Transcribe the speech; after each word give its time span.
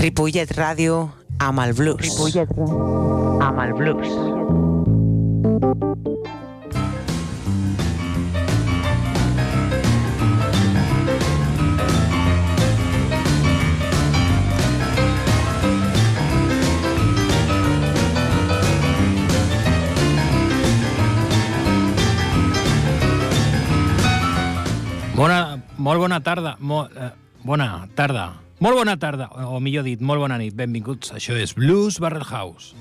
Ripollet 0.00 0.48
Ràdio 0.56 1.10
amb 1.36 1.60
el 1.60 1.74
blues. 1.76 2.00
Ripollet 2.00 2.48
amb 3.44 3.60
el 3.66 3.76
blues. 3.76 4.71
Molt 25.82 26.00
bona 26.00 26.20
tarda. 26.22 26.56
Mo, 26.60 26.86
eh, 26.86 27.10
bona 27.42 27.88
tarda. 27.98 28.30
Molt 28.62 28.78
bona 28.78 28.94
tarda, 28.96 29.26
o 29.50 29.58
millor 29.58 29.82
dit, 29.82 30.00
molt 30.00 30.22
bona 30.22 30.38
nit. 30.38 30.54
Benvinguts. 30.54 31.10
Això 31.18 31.34
és 31.34 31.56
Blues 31.58 31.98
Barrel 31.98 32.22
House. 32.30 32.76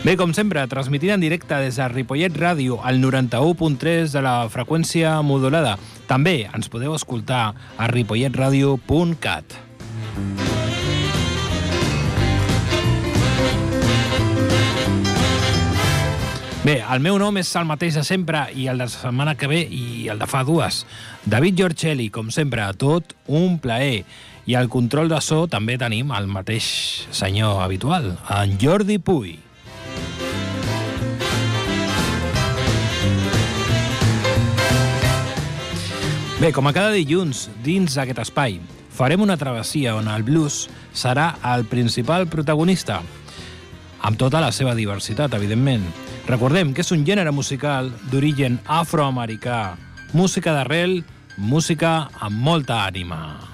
Bé, 0.00 0.14
com 0.16 0.32
sempre, 0.32 0.62
transmitint 0.64 1.12
en 1.12 1.20
directe 1.20 1.58
des 1.60 1.76
de 1.76 1.88
Ripollet 1.92 2.32
Ràdio 2.32 2.78
al 2.80 3.02
91.3 3.02 4.14
de 4.16 4.22
la 4.24 4.48
freqüència 4.48 5.18
modulada. 5.20 5.74
També 6.08 6.48
ens 6.48 6.72
podeu 6.72 6.96
escoltar 6.96 7.50
a 7.76 7.90
ripolletradio.cat. 7.92 9.60
Bé, 16.60 16.74
el 16.84 17.00
meu 17.00 17.14
nom 17.16 17.38
és 17.40 17.48
el 17.56 17.64
mateix 17.64 17.94
de 17.96 18.02
sempre 18.04 18.42
i 18.52 18.66
el 18.68 18.82
de 18.82 18.84
la 18.84 18.92
setmana 18.92 19.32
que 19.32 19.48
ve 19.48 19.62
i 19.64 20.10
el 20.12 20.18
de 20.20 20.26
fa 20.28 20.42
dues. 20.44 20.82
David 21.24 21.56
Giorgelli, 21.56 22.10
com 22.12 22.28
sempre, 22.28 22.60
a 22.60 22.74
tot 22.76 23.14
un 23.24 23.56
plaer. 23.64 24.02
I 24.44 24.58
al 24.60 24.68
control 24.68 25.08
de 25.08 25.22
so 25.24 25.46
també 25.48 25.78
tenim 25.80 26.12
el 26.12 26.28
mateix 26.28 26.66
senyor 27.16 27.62
habitual, 27.64 28.10
en 28.36 28.58
Jordi 28.60 28.98
Puy. 29.00 29.38
Bé, 36.42 36.52
com 36.52 36.68
a 36.68 36.74
cada 36.76 36.92
dilluns, 36.92 37.46
dins 37.64 37.96
d'aquest 37.96 38.20
espai, 38.26 38.60
farem 38.92 39.24
una 39.24 39.40
travessia 39.40 39.96
on 39.96 40.12
el 40.12 40.28
blues 40.28 40.66
serà 40.92 41.30
el 41.54 41.64
principal 41.72 42.28
protagonista, 42.28 43.00
amb 44.04 44.20
tota 44.20 44.44
la 44.44 44.52
seva 44.52 44.76
diversitat, 44.76 45.32
evidentment. 45.40 45.88
Recordem 46.28 46.74
que 46.74 46.84
és 46.84 46.92
un 46.94 47.04
gènere 47.06 47.32
musical 47.34 47.92
d'origen 48.10 48.60
afroamericà, 48.66 49.76
música 50.12 50.54
d'arrel, 50.56 51.00
música 51.36 52.10
amb 52.20 52.44
molta 52.44 52.84
ànima. 52.86 53.49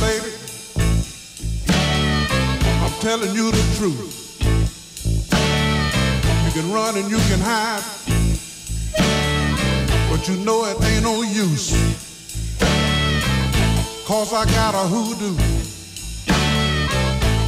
Baby. 0.00 0.32
I'm 2.82 2.92
telling 3.00 3.34
you 3.34 3.50
the 3.50 3.64
truth. 3.76 4.38
You 6.44 6.52
can 6.52 6.72
run 6.72 6.96
and 6.98 7.10
you 7.10 7.18
can 7.28 7.40
hide, 7.40 7.84
but 10.10 10.28
you 10.28 10.36
know 10.44 10.64
it 10.66 10.82
ain't 10.82 11.04
no 11.04 11.22
use. 11.22 11.72
Cause 14.06 14.32
I 14.32 14.44
got 14.46 14.74
a 14.74 14.86
hoodoo 14.88 15.36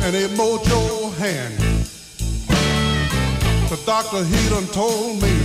and 0.05 0.15
a 0.17 0.29
mojo 0.37 1.13
hand. 1.17 1.59
The 3.69 3.81
doctor, 3.85 4.25
he 4.25 4.49
done 4.49 4.67
told 4.69 5.21
me 5.21 5.42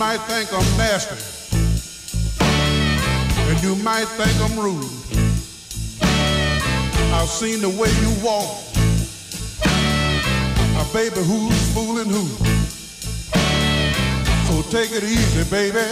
might 0.00 0.16
think 0.20 0.50
I'm 0.50 0.64
nasty, 0.78 1.14
and 3.50 3.62
you 3.62 3.76
might 3.84 4.06
think 4.06 4.34
I'm 4.40 4.58
rude. 4.58 4.82
I've 7.12 7.28
seen 7.28 7.60
the 7.60 7.68
way 7.68 7.90
you 8.00 8.10
walk. 8.24 8.48
Now, 10.72 10.90
baby, 10.94 11.20
who's 11.20 11.74
fooling 11.74 12.08
who? 12.08 12.24
So 14.48 14.62
take 14.70 14.90
it 14.90 15.04
easy, 15.04 15.44
baby. 15.50 15.84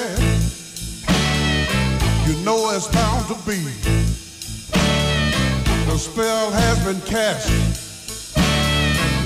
You 2.27 2.43
know 2.47 2.71
it's 2.71 2.89
bound 2.89 3.27
to 3.27 3.35
be. 3.47 3.59
The 5.85 5.99
spell 5.99 6.51
has 6.51 6.83
been 6.83 7.01
cast. 7.03 7.51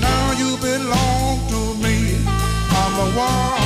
Now 0.01 0.33
you 0.33 0.57
belong 0.57 1.39
to 1.47 1.73
me. 1.81 2.17
I'm 2.27 2.93
the 2.97 3.17
one. 3.17 3.62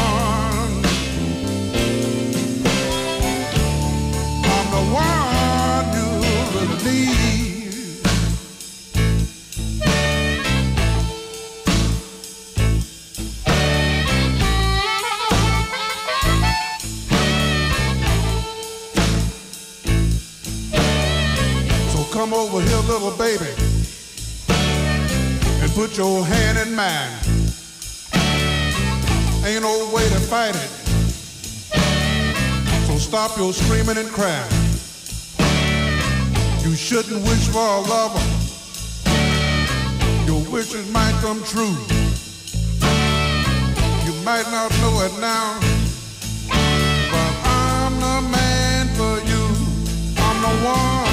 Come 22.18 22.34
over 22.34 22.62
here, 22.62 22.78
little 22.92 23.12
baby, 23.12 23.46
and 25.62 25.72
put 25.74 25.96
your 25.98 26.25
hand 26.25 26.58
in 26.58 26.75
mine. 26.75 27.12
Ain't 29.46 29.62
no 29.62 29.90
way 29.94 30.04
to 30.09 30.19
fight 30.19 30.56
it. 30.56 30.72
So 32.88 32.98
stop 32.98 33.38
your 33.38 33.54
screaming 33.54 33.98
and 33.98 34.09
crying. 34.09 34.66
You 36.67 36.75
shouldn't 36.75 37.23
wish 37.23 37.47
for 37.47 37.59
a 37.59 37.79
lover. 37.79 38.19
Your 40.25 40.44
wishes 40.51 40.91
might 40.91 41.13
come 41.22 41.41
true. 41.45 41.78
You 44.03 44.13
might 44.25 44.45
not 44.51 44.69
know 44.81 45.00
it 45.06 45.17
now, 45.22 45.61
but 47.09 47.33
I'm 47.45 47.94
the 48.01 48.22
man 48.29 48.88
for 48.97 49.17
you. 49.29 49.45
I'm 50.17 50.41
the 50.41 50.50
one. 50.67 51.07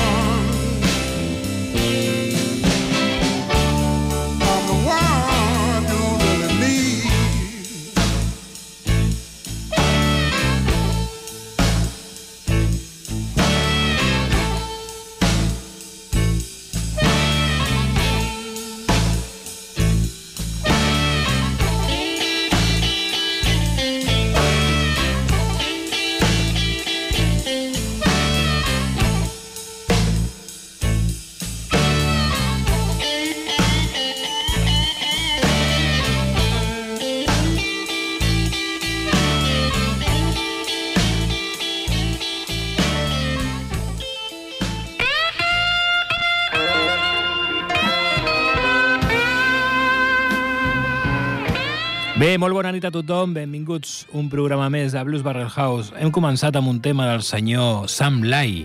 Bé, 52.35 52.39
molt 52.43 52.57
bona 52.57 52.73
nit 52.75 52.83
a 52.83 52.91
tothom, 52.91 53.31
benvinguts 53.31 54.09
un 54.19 54.27
programa 54.27 54.65
més 54.67 54.91
de 54.91 55.03
Blues 55.07 55.23
Barrel 55.23 55.53
House. 55.55 55.93
Hem 55.95 56.11
començat 56.11 56.57
amb 56.59 56.67
un 56.67 56.81
tema 56.83 57.05
del 57.07 57.21
senyor 57.23 57.85
Sam 57.87 58.25
Lai, 58.27 58.65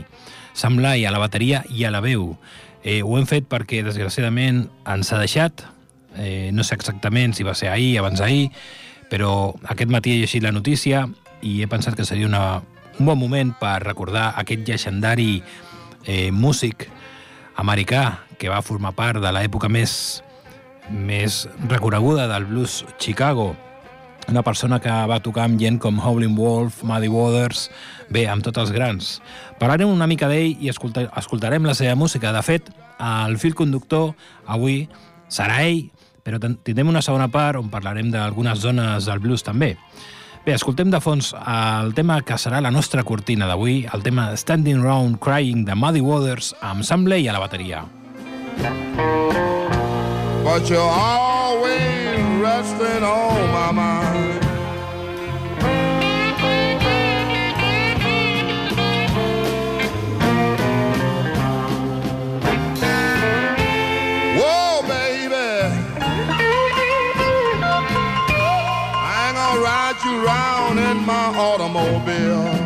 Sam 0.58 0.80
Lai 0.82 1.04
a 1.06 1.12
la 1.14 1.20
bateria 1.22 1.60
i 1.70 1.84
a 1.86 1.92
la 1.94 2.00
veu. 2.02 2.32
Eh, 2.82 3.04
ho 3.06 3.20
hem 3.20 3.28
fet 3.30 3.46
perquè, 3.46 3.84
desgraciadament, 3.86 4.64
ens 4.90 5.14
ha 5.14 5.20
deixat. 5.22 5.62
Eh, 6.18 6.50
no 6.50 6.66
sé 6.66 6.80
exactament 6.80 7.38
si 7.38 7.46
va 7.46 7.54
ser 7.54 7.70
ahir, 7.70 7.92
abans 8.02 8.24
ahir, 8.26 8.48
però 9.12 9.54
aquest 9.70 9.94
matí 9.94 10.16
he 10.16 10.24
llegit 10.24 10.48
la 10.48 10.56
notícia 10.56 11.04
i 11.46 11.60
he 11.62 11.70
pensat 11.70 11.94
que 11.94 12.08
seria 12.10 12.26
una, 12.26 12.64
un 12.98 13.06
bon 13.06 13.22
moment 13.22 13.54
per 13.62 13.84
recordar 13.84 14.32
aquest 14.42 14.66
llegendari 14.66 15.44
eh, 16.08 16.32
músic 16.34 16.88
americà 17.62 18.24
que 18.42 18.50
va 18.50 18.66
formar 18.66 18.96
part 18.98 19.22
de 19.22 19.36
l'època 19.38 19.70
més 19.70 20.24
més 20.92 21.48
reconeguda 21.68 22.28
del 22.28 22.46
blues 22.46 22.84
Chicago. 23.00 23.56
Una 24.30 24.44
persona 24.44 24.78
que 24.80 24.94
va 25.10 25.22
tocar 25.26 25.48
amb 25.48 25.58
gent 25.62 25.80
com 25.82 25.98
Howlin' 26.00 26.36
Wolf, 26.38 26.84
Muddy 26.86 27.10
Waters, 27.10 27.70
bé, 28.14 28.28
amb 28.30 28.46
tots 28.46 28.62
els 28.62 28.74
grans. 28.76 29.16
Parlarem 29.58 29.90
una 29.90 30.08
mica 30.08 30.30
d'ell 30.30 30.60
i 30.62 30.70
escolta 30.70 31.08
escoltarem 31.18 31.66
la 31.66 31.74
seva 31.74 31.96
música. 31.98 32.34
De 32.36 32.44
fet, 32.46 32.70
el 33.00 33.40
fil 33.42 33.56
conductor 33.58 34.14
avui 34.46 34.84
serà 35.32 35.64
ell, 35.66 35.88
però 36.22 36.38
tindrem 36.38 36.92
una 36.92 37.02
segona 37.02 37.30
part 37.32 37.58
on 37.58 37.72
parlarem 37.74 38.12
d'algunes 38.14 38.62
zones 38.62 39.10
del 39.10 39.24
blues 39.24 39.46
també. 39.46 39.76
Bé, 40.46 40.54
escoltem 40.56 40.92
de 40.94 41.02
fons 41.04 41.34
el 41.36 41.92
tema 41.98 42.22
que 42.26 42.38
serà 42.40 42.62
la 42.64 42.72
nostra 42.72 43.04
cortina 43.04 43.50
d'avui, 43.50 43.82
el 43.94 44.06
tema 44.06 44.30
Standing 44.38 44.84
Round 44.86 45.20
Crying 45.24 45.66
de 45.68 45.76
Muddy 45.76 46.06
Waters 46.06 46.54
amb 46.62 46.86
Sam 46.88 47.04
Blay 47.10 47.28
a 47.28 47.36
la 47.36 47.44
bateria. 47.44 47.84
But 50.44 50.70
you're 50.70 50.80
always 50.80 52.20
resting 52.42 53.04
on 53.04 53.52
my 53.52 53.72
mind. 53.72 54.44
Whoa, 64.40 64.82
baby. 64.88 65.36
I 68.86 69.32
gonna 69.36 69.62
ride 69.62 70.00
you 70.06 70.26
around 70.26 70.80
in 70.80 71.06
my 71.06 71.28
automobile. 71.38 72.59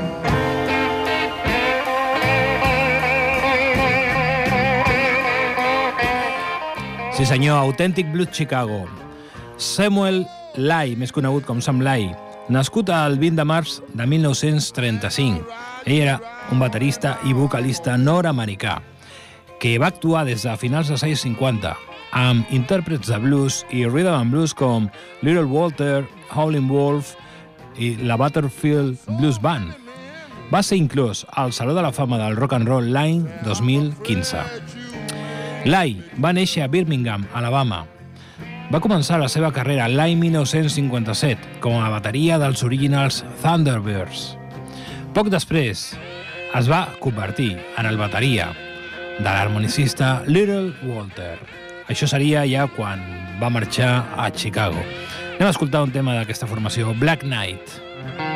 Sí 7.24 7.30
senyor, 7.30 7.56
autèntic 7.56 8.12
blues 8.12 8.36
Chicago. 8.36 8.82
Samuel 9.56 10.26
Lai, 10.60 10.98
més 11.00 11.14
conegut 11.16 11.46
com 11.48 11.62
Sam 11.64 11.80
Lai, 11.80 12.10
nascut 12.52 12.92
el 12.92 13.16
20 13.22 13.40
de 13.40 13.46
març 13.48 13.78
de 13.96 14.04
1935. 14.12 15.46
Ell 15.86 16.02
era 16.02 16.18
un 16.52 16.60
baterista 16.60 17.14
i 17.24 17.32
vocalista 17.32 17.96
nord-americà 17.96 18.76
que 19.56 19.78
va 19.80 19.94
actuar 19.94 20.26
des 20.28 20.44
de 20.44 20.58
finals 20.60 20.92
dels 20.92 21.08
anys 21.08 21.24
50 21.24 21.72
amb 22.26 22.52
intèrprets 22.52 23.08
de 23.08 23.24
blues 23.24 23.64
i 23.72 23.88
rhythm 23.88 24.20
and 24.20 24.36
blues 24.36 24.52
com 24.52 24.92
Little 25.24 25.48
Walter, 25.48 26.04
Howlin' 26.36 26.68
Wolf 26.68 27.16
i 27.80 27.96
la 28.04 28.20
Butterfield 28.20 29.00
Blues 29.16 29.40
Band. 29.40 29.72
Va 30.52 30.60
ser 30.60 30.76
inclòs 30.76 31.24
al 31.32 31.56
Saló 31.56 31.72
de 31.72 31.88
la 31.88 31.96
Fama 31.96 32.20
del 32.20 32.36
Rock 32.36 32.60
and 32.60 32.68
Roll 32.68 32.92
l'any 32.92 33.24
2015. 33.48 34.83
Lai 35.64 35.94
va 36.20 36.34
néixer 36.36 36.66
a 36.66 36.68
Birmingham, 36.68 37.24
Alabama. 37.32 37.86
Va 38.68 38.82
començar 38.84 39.16
la 39.22 39.30
seva 39.32 39.48
carrera 39.56 39.86
l'any 39.88 40.18
1957 40.20 41.62
com 41.64 41.78
a 41.80 41.88
bateria 41.94 42.36
dels 42.42 42.66
originals 42.68 43.22
Thunderbirds. 43.40 44.34
Poc 45.16 45.32
després 45.32 45.86
es 46.60 46.68
va 46.68 46.82
convertir 47.00 47.54
en 47.80 47.88
el 47.88 48.02
bateria 48.02 48.50
de 49.22 49.30
l'harmonicista 49.30 50.18
Little 50.28 50.74
Walter. 50.84 51.38
Això 51.88 52.12
seria 52.12 52.44
ja 52.50 52.68
quan 52.76 53.00
va 53.40 53.54
marxar 53.54 53.94
a 54.20 54.28
Chicago. 54.36 54.84
Anem 55.38 55.48
a 55.48 55.56
escoltar 55.56 55.86
un 55.88 55.96
tema 55.96 56.20
d'aquesta 56.20 56.50
formació, 56.50 56.92
Black 57.00 57.24
Knight. 57.24 57.80
explain 58.04 58.33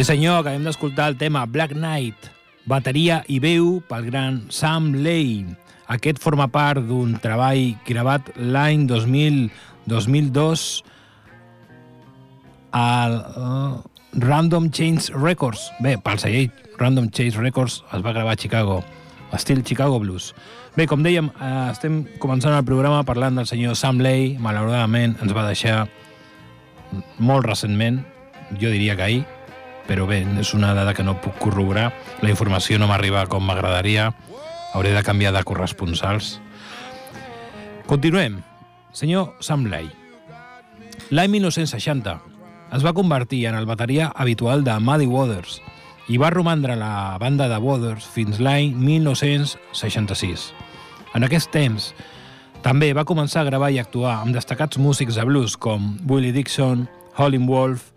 Sí 0.00 0.06
senyor, 0.08 0.38
acabem 0.40 0.62
d'escoltar 0.64 1.10
el 1.10 1.16
tema 1.20 1.42
Black 1.44 1.74
Knight, 1.76 2.30
bateria 2.64 3.18
i 3.28 3.34
veu 3.36 3.82
pel 3.84 4.06
gran 4.06 4.38
Sam 4.48 4.94
Lay. 5.04 5.42
Aquest 5.92 6.16
forma 6.24 6.46
part 6.48 6.86
d'un 6.88 7.18
treball 7.20 7.74
gravat 7.84 8.30
l'any 8.40 8.86
2000-2002 8.88 10.62
al 12.80 13.16
uh, 13.20 13.74
Random 14.24 14.70
Change 14.72 15.12
Records. 15.20 15.66
Bé, 15.84 15.98
pel 16.00 16.16
segell 16.22 16.48
Random 16.80 17.10
Change 17.12 17.36
Records 17.36 17.82
es 17.92 18.00
va 18.00 18.14
gravar 18.16 18.38
a 18.38 18.40
Chicago, 18.40 18.78
estil 19.36 19.60
Chicago 19.68 19.98
Blues. 20.00 20.30
Bé, 20.78 20.86
com 20.88 21.04
dèiem, 21.04 21.28
eh, 21.28 21.50
estem 21.74 22.06
començant 22.24 22.56
el 22.56 22.64
programa 22.64 23.02
parlant 23.04 23.36
del 23.36 23.50
senyor 23.52 23.76
Sam 23.76 24.00
Lay. 24.00 24.38
Malauradament 24.40 25.18
ens 25.20 25.36
va 25.36 25.44
deixar 25.44 25.82
molt 27.20 27.44
recentment, 27.44 28.00
jo 28.56 28.72
diria 28.72 28.96
que 28.96 29.06
ahir, 29.10 29.20
però 29.86 30.06
bé, 30.08 30.20
és 30.40 30.52
una 30.54 30.74
dada 30.74 30.94
que 30.94 31.04
no 31.06 31.18
puc 31.22 31.38
corroborar. 31.42 31.90
La 32.22 32.30
informació 32.30 32.78
no 32.78 32.88
m'arriba 32.90 33.26
com 33.30 33.44
m'agradaria. 33.46 34.10
Hauré 34.74 34.92
de 34.94 35.02
canviar 35.06 35.32
de 35.34 35.42
corresponsals. 35.44 36.38
Continuem. 37.90 38.40
Senyor 38.92 39.36
Sam 39.40 39.66
Lay. 39.70 39.90
L'any 41.10 41.30
1960 41.32 42.16
es 42.76 42.84
va 42.86 42.94
convertir 42.94 43.44
en 43.50 43.56
el 43.58 43.66
bateria 43.66 44.12
habitual 44.14 44.62
de 44.62 44.76
Muddy 44.78 45.06
Waters 45.10 45.60
i 46.10 46.18
va 46.18 46.30
romandre 46.30 46.76
la 46.78 47.18
banda 47.22 47.48
de 47.50 47.58
Waters 47.58 48.06
fins 48.06 48.38
l'any 48.42 48.74
1966. 48.78 50.50
En 51.14 51.26
aquest 51.26 51.50
temps, 51.54 51.90
també 52.62 52.92
va 52.94 53.06
començar 53.06 53.42
a 53.42 53.48
gravar 53.48 53.70
i 53.74 53.78
actuar 53.82 54.20
amb 54.20 54.34
destacats 54.34 54.78
músics 54.78 55.18
de 55.18 55.24
blues 55.26 55.56
com 55.56 55.96
Willie 56.06 56.34
Dixon, 56.34 56.86
Howlin' 57.18 57.46
Wolf, 57.48 57.90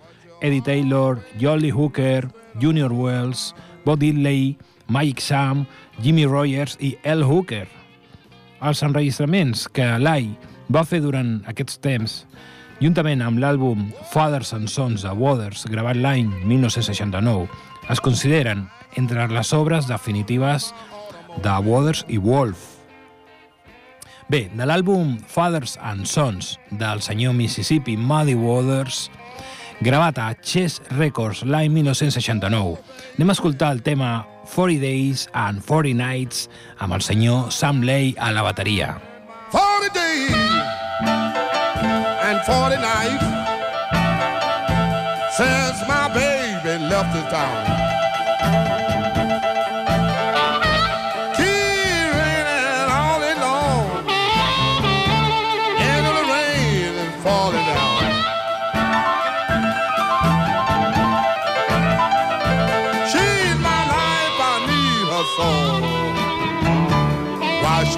Eddie 0.44 0.62
Taylor, 0.62 1.24
Jolly 1.40 1.70
Hooker, 1.72 2.28
Junior 2.60 2.92
Wells, 2.92 3.56
Bob 3.86 4.00
Diddley, 4.00 4.58
Mike 4.90 5.22
Sam, 5.22 5.66
Jimmy 6.02 6.26
Rogers 6.26 6.76
i 6.84 6.98
El 7.04 7.24
Hooker. 7.24 7.68
Els 8.62 8.84
enregistraments 8.84 9.70
que 9.72 9.88
Lai 10.04 10.28
va 10.68 10.84
fer 10.84 11.00
durant 11.04 11.38
aquests 11.48 11.80
temps, 11.84 12.18
juntament 12.84 13.24
amb 13.24 13.40
l'àlbum 13.40 13.88
Fathers 14.12 14.52
and 14.56 14.68
Sons 14.68 15.08
de 15.08 15.16
Waters, 15.16 15.64
gravat 15.72 15.96
l'any 15.96 16.28
1969, 16.44 17.48
es 17.90 18.04
consideren 18.04 18.68
entre 19.00 19.30
les 19.32 19.54
obres 19.56 19.88
definitives 19.88 20.74
de 21.44 21.56
Waters 21.64 22.04
i 22.12 22.20
Wolf. 22.20 22.68
Bé, 24.28 24.50
de 24.52 24.68
l'àlbum 24.68 25.18
Fathers 25.28 25.78
and 25.80 26.08
Sons 26.08 26.58
del 26.72 27.02
senyor 27.04 27.36
Mississippi 27.36 27.96
Muddy 27.96 28.36
Waters, 28.36 29.08
gravat 29.84 30.18
a 30.18 30.34
Chess 30.42 30.82
Records 30.98 31.44
l'any 31.44 31.70
1969. 31.70 32.78
Anem 33.18 33.30
a 33.30 33.36
escoltar 33.36 33.72
el 33.76 33.82
tema 33.84 34.26
40 34.54 34.80
Days 34.82 35.28
and 35.34 35.62
40 35.62 35.94
Nights 36.00 36.48
amb 36.80 36.96
el 36.96 37.04
senyor 37.04 37.52
Sam 37.52 37.84
Lay 37.84 38.16
a 38.18 38.32
la 38.32 38.44
bateria. 38.48 38.96
40 39.52 39.94
days 39.94 40.34
and 42.24 42.40
40 42.48 42.80
nights 42.82 43.28
since 45.38 45.84
my 45.88 46.08
baby 46.16 46.80
left 46.88 47.12
the 47.14 47.24
town. 47.30 47.83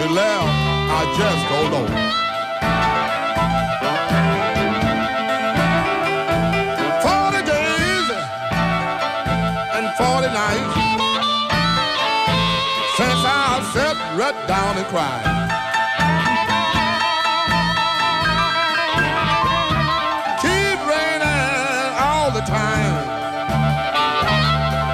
She 0.05 0.11
left, 0.11 0.45
I 0.45 1.01
just 1.17 1.43
don't 1.49 1.69
know. 1.73 1.85
Forty 7.01 7.41
days 7.41 8.07
and 9.73 9.85
forty 9.97 10.29
nights 10.29 10.75
since 12.97 13.21
I 13.25 13.65
sat 13.73 13.97
right 14.19 14.39
down 14.47 14.77
and 14.77 14.87
cried. 14.93 15.25
Keep 20.43 20.79
raining 20.85 21.93
all 21.97 22.29
the 22.29 22.41
time, 22.41 22.93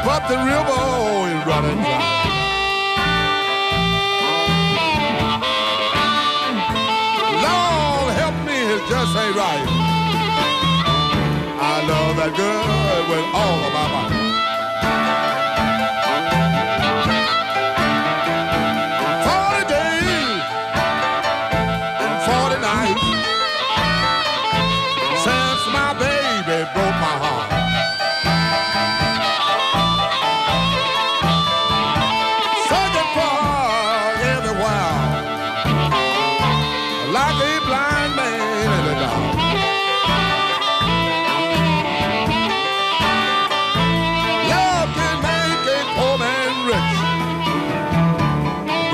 but 0.06 0.22
the 0.30 0.38
river 0.38 0.91
that 12.22 12.38
girl 12.38 13.10
with 13.10 13.26
all 13.34 13.66
of 13.66 13.74
my 13.74 14.11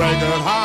Break 0.07 0.21
it 0.21 0.29
hard, 0.29 0.56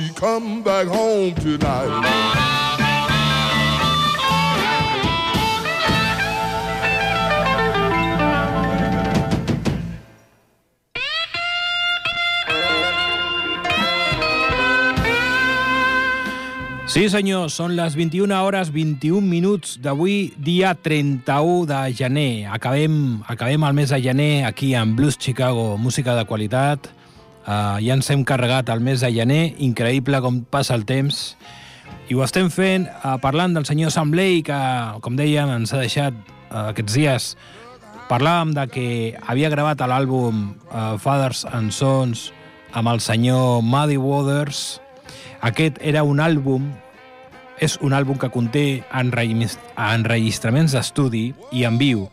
she 0.00 0.12
come 0.14 0.62
back 0.62 0.86
home 0.86 1.34
tonight. 1.34 1.92
Sí, 16.90 17.04
senyor, 17.06 17.52
són 17.54 17.76
les 17.78 17.94
21 17.94 18.34
hores 18.34 18.72
21 18.74 19.22
minuts 19.22 19.76
d'avui, 19.78 20.32
dia 20.42 20.72
31 20.74 21.68
de 21.70 21.78
gener. 21.94 22.48
Acabem, 22.50 23.20
acabem 23.30 23.62
el 23.68 23.76
mes 23.78 23.92
de 23.94 24.00
gener 24.02 24.44
aquí 24.48 24.74
en 24.74 24.96
Blues 24.96 25.16
Chicago, 25.16 25.76
música 25.78 26.16
de 26.18 26.26
qualitat. 26.26 26.90
Uh, 27.40 27.78
ja 27.80 27.96
ens 27.96 28.10
hem 28.12 28.24
carregat 28.28 28.68
el 28.72 28.82
mes 28.84 29.00
de 29.00 29.10
gener, 29.14 29.54
increïble 29.58 30.20
com 30.20 30.42
passa 30.44 30.76
el 30.76 30.84
temps. 30.88 31.34
I 32.10 32.16
ho 32.16 32.24
estem 32.24 32.50
fent 32.52 32.88
uh, 32.90 33.16
parlant 33.22 33.54
del 33.56 33.64
senyor 33.68 33.94
Sam 33.94 34.12
Blake, 34.12 34.50
que, 34.50 34.60
com 35.04 35.16
dèiem, 35.16 35.50
ens 35.56 35.72
ha 35.72 35.80
deixat 35.80 36.16
uh, 36.50 36.68
aquests 36.70 36.98
dies. 36.98 37.30
Parlàvem 38.10 38.52
de 38.56 38.66
que 38.70 38.86
havia 39.22 39.50
gravat 39.52 39.80
l'àlbum 39.86 40.44
uh, 40.68 40.98
Fathers 41.00 41.46
and 41.54 41.72
Sons 41.72 42.28
amb 42.74 42.90
el 42.90 43.00
senyor 43.02 43.62
Muddy 43.66 43.96
Waters, 43.98 44.80
aquest 45.40 45.78
era 45.80 46.02
un 46.06 46.20
àlbum, 46.20 46.68
és 47.60 47.76
un 47.84 47.92
àlbum 47.96 48.18
que 48.20 48.30
conté 48.32 48.82
enregistraments 48.96 50.74
d'estudi 50.76 51.30
i 51.52 51.64
en 51.68 51.78
viu, 51.80 52.06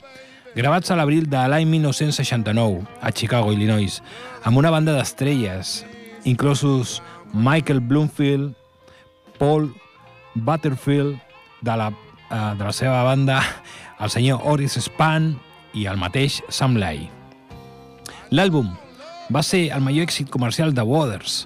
gravats 0.58 0.90
a 0.90 0.96
l'abril 0.98 1.28
de 1.30 1.38
l'any 1.38 1.68
1969 1.70 2.82
a 3.06 3.12
Chicago, 3.14 3.52
Illinois, 3.54 4.00
amb 4.42 4.58
una 4.58 4.72
banda 4.74 4.96
d'estrelles, 4.96 5.84
inclosos 6.26 6.96
Michael 7.32 7.80
Bloomfield, 7.80 8.56
Paul 9.38 9.70
Butterfield, 10.34 11.20
de 11.62 11.78
la, 11.78 11.92
uh, 11.92 12.58
de 12.58 12.64
la 12.64 12.74
seva 12.74 13.04
banda, 13.06 13.38
el 14.02 14.10
senyor 14.10 14.42
Oris 14.50 14.80
Span 14.82 15.36
i 15.78 15.86
el 15.86 16.02
mateix 16.02 16.42
Sam 16.50 16.82
Lai. 16.82 17.06
L'àlbum 18.34 18.74
va 19.30 19.46
ser 19.46 19.68
el 19.70 19.86
major 19.86 20.10
èxit 20.10 20.34
comercial 20.34 20.74
de 20.74 20.82
Waters, 20.82 21.44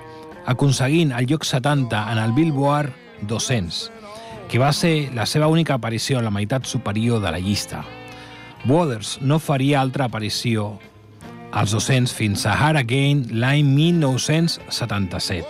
aconseguint 0.48 1.12
el 1.12 1.28
lloc 1.28 1.44
70 1.44 2.08
en 2.14 2.18
el 2.18 2.32
Billboard 2.32 2.96
200, 3.28 3.90
que 4.48 4.60
va 4.60 4.72
ser 4.72 5.12
la 5.12 5.28
seva 5.28 5.52
única 5.52 5.76
aparició 5.76 6.20
en 6.20 6.32
la 6.32 6.38
meitat 6.40 6.64
superior 6.64 7.20
de 7.20 7.36
la 7.36 7.44
llista. 7.44 7.84
Waters 8.66 9.20
no 9.22 9.40
faria 9.40 9.82
altra 9.82 10.06
aparició 10.06 10.80
als 11.52 11.72
200 11.76 12.14
fins 12.14 12.46
a 12.46 12.54
Hard 12.54 12.78
Again 12.78 13.26
l'any 13.32 13.66
1977. 13.66 15.46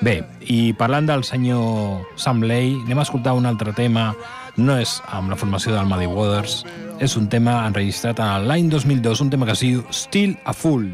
Bé, 0.00 0.22
i 0.46 0.72
parlant 0.78 1.08
del 1.08 1.24
senyor 1.26 2.04
Sam 2.20 2.42
Lay, 2.46 2.76
anem 2.84 3.00
a 3.00 3.06
escoltar 3.06 3.34
un 3.34 3.46
altre 3.50 3.72
tema, 3.74 4.12
no 4.56 4.76
és 4.78 5.02
amb 5.10 5.30
la 5.32 5.38
formació 5.38 5.74
del 5.74 5.88
Muddy 5.90 6.06
Waters, 6.06 6.64
és 7.02 7.16
un 7.18 7.26
tema 7.30 7.66
enregistrat 7.66 8.20
en 8.22 8.46
l'any 8.50 8.70
2002, 8.70 9.24
un 9.24 9.30
tema 9.34 9.46
que 9.46 9.56
es 9.58 9.64
diu 9.64 9.82
Still 9.90 10.36
a 10.44 10.52
Fool. 10.52 10.86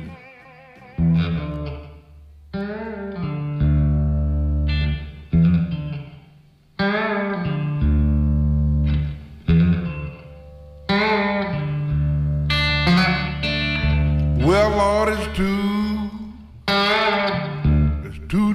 Mm 0.97 1.17
-hmm. 1.17 1.54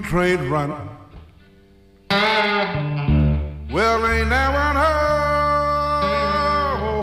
Trade 0.10 0.42
running. 0.42 0.90
Well, 3.72 4.08
ain't 4.08 4.30
that 4.32 4.50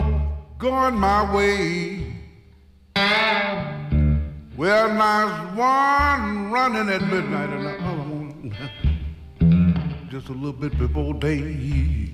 one 0.03 0.31
going 0.57 0.95
my 0.95 1.33
way? 1.33 2.13
Well, 4.57 4.89
nice 4.93 5.55
one 5.55 6.51
running 6.51 6.89
at 6.89 7.01
midnight 7.03 7.49
and 7.49 7.65
the 7.65 7.75
other 7.81 7.97
one 7.97 8.53
just 10.11 10.27
a 10.27 10.33
little 10.33 10.51
bit 10.51 10.77
before 10.77 11.13
day. 11.13 12.11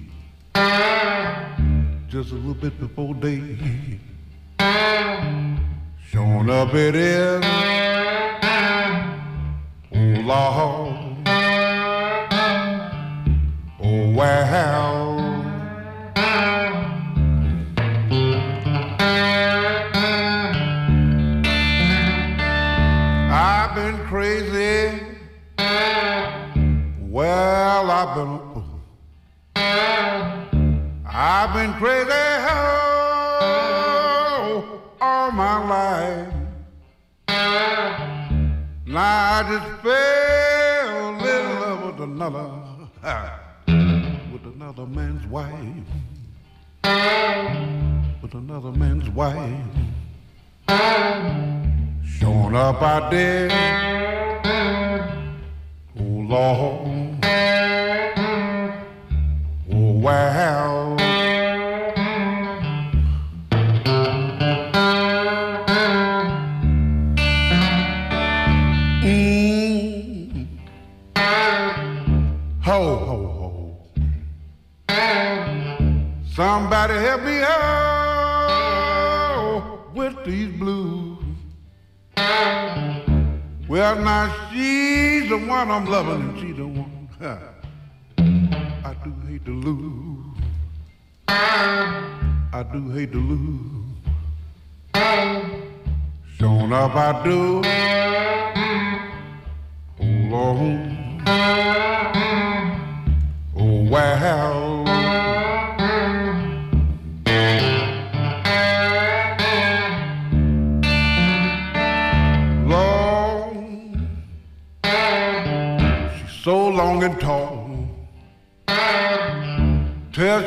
Just 2.07 2.31
a 2.33 2.35
little 2.35 2.53
bit 2.53 2.79
before 2.79 3.15
day. 3.15 3.99
Showing 6.13 6.47
up 6.47 6.75
it 6.75 6.95
is. 6.95 7.41
Lord. 10.23 11.27
Oh, 13.81 14.11
well. 14.15 14.82
I 39.35 39.41
just 39.41 39.81
fell 39.81 41.09
in 41.09 41.17
love 41.17 41.85
with 41.87 41.99
another, 42.01 42.51
with 44.31 44.45
another 44.45 44.85
man's 44.85 45.25
wife, 45.25 45.87
with 48.21 48.33
another 48.35 48.71
man's 48.73 49.09
wife. 49.09 49.59
Showing 52.05 52.55
up 52.55 52.79
out 52.83 53.09
there, 53.09 53.49
oh 55.99 56.03
Lord, 56.03 57.25
oh 59.71 59.91
wow. 59.93 60.72
Well, 83.83 83.99
now 83.99 84.33
she's 84.49 85.27
the 85.27 85.37
one 85.37 85.69
I'm 85.69 85.85
loving, 85.85 86.21
and 86.21 86.39
she's 86.39 86.55
the 86.55 86.65
one 86.65 87.09
I 88.17 88.93
do 89.03 89.13
hate 89.27 89.43
to 89.43 89.51
lose. 89.51 90.37
I 91.27 92.65
do 92.71 92.89
hate 92.91 93.11
to 93.11 93.19
lose. 93.19 93.97
Showing 96.39 96.71
up, 96.71 96.95
I 96.95 97.23
do. 97.25 97.61
Oh, 99.99 100.05
Lord. 100.31 100.89
Oh, 103.57 103.83
well. 103.91 104.82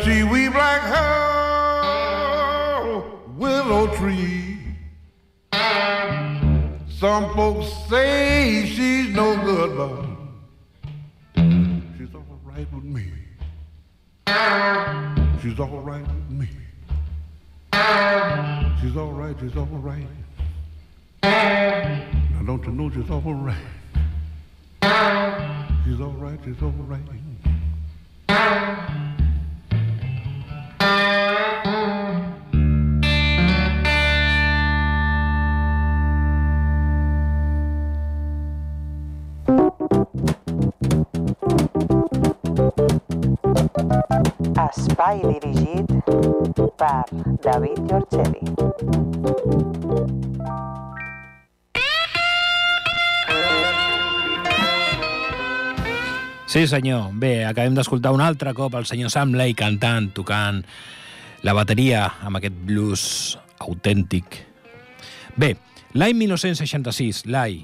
She 0.04 0.22
weep 0.22 0.54
like 0.54 0.82
her 0.82 1.36
willow 3.36 3.86
tree. 3.96 4.58
Some 6.88 7.34
folks 7.34 7.72
say 7.88 8.66
she's 8.66 9.08
no 9.14 9.36
good, 9.44 9.76
but 9.76 10.04
she's 11.98 12.14
all 12.14 12.24
right 12.44 12.66
with 12.72 12.84
me. 12.84 13.12
She's 15.42 15.58
all 15.60 15.80
right 15.80 16.06
with 16.06 16.30
me. 16.30 16.48
She's 18.80 18.96
all 18.96 19.12
right, 19.12 19.36
she's 19.40 19.56
all 19.56 19.66
right. 19.66 20.06
Now 21.22 22.42
don't 22.46 22.64
you 22.64 22.72
know 22.72 22.90
she's 22.90 23.10
all 23.10 23.20
right? 23.20 23.56
She's 25.84 26.00
all 26.00 26.12
right, 26.12 26.38
she's 26.44 26.62
all 26.62 26.72
right. 26.86 27.00
Espai 44.76 45.22
dirigit 45.24 45.88
per 46.76 47.04
David 47.40 47.78
Giorgeli. 47.88 48.42
Sí, 56.46 56.66
senyor. 56.68 57.08
Bé, 57.16 57.46
acabem 57.48 57.72
d'escoltar 57.76 58.12
un 58.12 58.20
altre 58.20 58.52
cop 58.52 58.76
el 58.76 58.84
senyor 58.84 59.08
Sam 59.12 59.32
Lay 59.38 59.54
cantant, 59.56 60.10
tocant 60.12 60.60
la 61.40 61.54
bateria 61.56 62.10
amb 62.20 62.36
aquest 62.36 62.58
blues 62.68 63.04
autèntic. 63.64 64.42
Bé, 65.40 65.54
l'any 65.96 66.20
1966, 66.20 67.24
Lai 67.32 67.62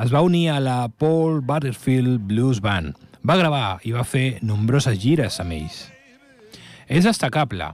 es 0.00 0.12
va 0.12 0.20
unir 0.24 0.50
a 0.52 0.60
la 0.60 0.82
Paul 0.92 1.40
Butterfield 1.40 2.20
Blues 2.28 2.60
Band. 2.60 2.92
Va 3.24 3.40
gravar 3.40 3.80
i 3.88 3.96
va 3.96 4.04
fer 4.04 4.42
nombroses 4.44 5.00
gires 5.00 5.40
amb 5.40 5.56
ells. 5.56 5.80
És 6.90 7.04
destacable 7.06 7.68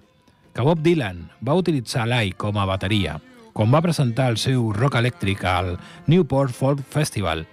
que 0.53 0.61
Bob 0.61 0.83
Dylan 0.85 1.23
va 1.41 1.55
utilitzar 1.57 2.05
Lai 2.05 2.35
com 2.37 2.59
a 2.61 2.67
bateria 2.69 3.15
quan 3.57 3.73
va 3.73 3.81
presentar 3.81 4.27
el 4.29 4.37
seu 4.37 4.67
rock 4.77 4.99
elèctric 5.01 5.41
al 5.49 5.71
Newport 6.05 6.53
Folk 6.53 6.83
Festival. 6.93 7.47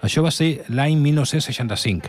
Això 0.00 0.24
va 0.24 0.32
ser 0.32 0.64
l'any 0.72 0.96
1965. 1.04 2.08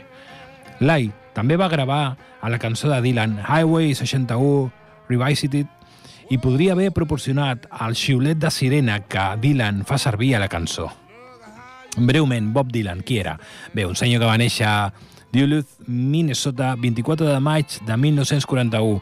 Lai 0.79 1.09
també 1.35 1.59
va 1.59 1.67
gravar 1.67 2.15
a 2.39 2.53
la 2.53 2.59
cançó 2.63 2.87
de 2.87 3.01
Dylan 3.03 3.35
Highway 3.43 3.91
61 3.99 4.71
Revisited 5.11 5.67
i 6.31 6.39
podria 6.39 6.71
haver 6.71 6.93
proporcionat 6.95 7.67
el 7.83 7.99
xiulet 7.99 8.39
de 8.39 8.47
sirena 8.47 9.01
que 9.11 9.27
Dylan 9.43 9.83
fa 9.83 9.99
servir 9.99 10.37
a 10.37 10.39
la 10.39 10.47
cançó. 10.47 10.87
Breument, 11.97 12.53
Bob 12.55 12.71
Dylan, 12.71 13.03
qui 13.03 13.19
era? 13.19 13.35
Bé, 13.73 13.83
un 13.83 13.99
senyor 13.99 14.23
que 14.23 14.31
va 14.31 14.39
néixer 14.39 14.71
Duluth, 15.31 15.67
Minnesota, 15.87 16.75
24 16.75 17.27
de 17.27 17.39
maig 17.39 17.79
de 17.87 17.97
1941. 17.97 19.01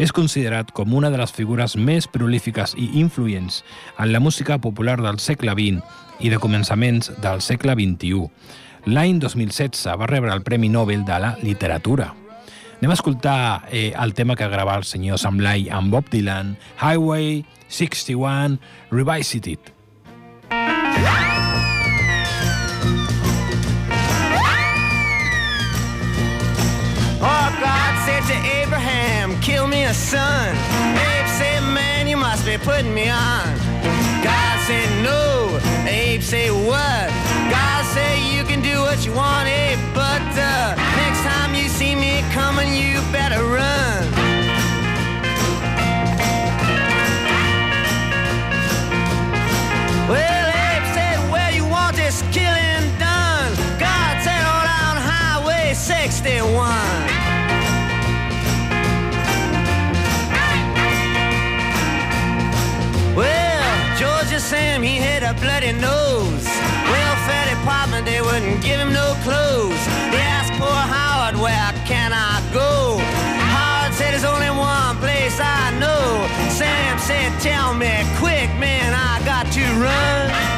És 0.00 0.12
considerat 0.14 0.70
com 0.72 0.94
una 0.94 1.10
de 1.10 1.18
les 1.18 1.32
figures 1.34 1.76
més 1.76 2.06
prolífiques 2.08 2.76
i 2.78 2.88
influents 3.00 3.60
en 3.98 4.12
la 4.12 4.20
música 4.22 4.58
popular 4.58 5.00
del 5.02 5.18
segle 5.18 5.54
XX 5.58 6.24
i 6.24 6.30
de 6.30 6.38
començaments 6.38 7.10
del 7.20 7.42
segle 7.44 7.74
XXI. 7.78 8.26
L'any 8.90 9.18
2016 9.20 9.98
va 10.00 10.08
rebre 10.08 10.32
el 10.32 10.42
Premi 10.46 10.70
Nobel 10.72 11.04
de 11.04 11.18
la 11.20 11.34
Literatura. 11.42 12.14
Anem 12.80 12.94
a 12.94 12.96
escoltar 12.96 13.68
eh, 13.68 13.92
el 13.92 14.14
tema 14.14 14.36
que 14.40 14.48
grava 14.48 14.78
el 14.80 14.86
senyor 14.88 15.20
Sam 15.20 15.42
Lai 15.44 15.68
amb 15.68 15.92
Bob 15.92 16.08
Dylan, 16.08 16.56
Highway 16.80 17.44
61 17.68 18.56
Revisited. 18.90 19.60
Oh, 20.50 21.29
kill 29.40 29.66
me 29.66 29.84
a 29.84 29.94
son. 29.94 30.54
Abe 30.96 31.28
said, 31.38 31.60
man, 31.72 32.06
you 32.06 32.16
must 32.16 32.44
be 32.44 32.58
putting 32.58 32.92
me 32.92 33.08
on. 33.08 33.56
God 34.22 34.56
said, 34.66 34.88
no. 35.02 35.58
Abe 35.88 36.20
said, 36.22 36.50
what? 36.50 37.08
God 37.50 37.84
said, 37.94 38.18
you 38.32 38.44
can 38.44 38.60
do 38.60 38.80
what 38.80 39.04
you 39.04 39.12
want, 39.12 39.48
Abe, 39.48 39.78
but 39.94 40.22
uh, 40.36 40.74
next 40.96 41.22
time 41.22 41.54
you 41.54 41.68
see 41.68 41.94
me 41.94 42.22
coming, 42.32 42.72
you 42.74 43.00
better 43.12 43.42
run. 43.42 44.04
Well, 50.08 50.39
can 71.90 72.12
I 72.12 72.38
go? 72.54 72.98
Hard 73.50 73.92
said, 73.94 74.12
there's 74.12 74.22
only 74.22 74.48
one 74.48 74.96
place 74.98 75.40
I 75.42 75.74
know. 75.82 76.06
Sam 76.48 76.98
said, 77.00 77.32
tell 77.40 77.74
me 77.74 77.90
quick, 78.22 78.48
man, 78.62 78.94
I 78.94 79.18
got 79.26 79.50
to 79.50 79.64
run. 79.82 80.49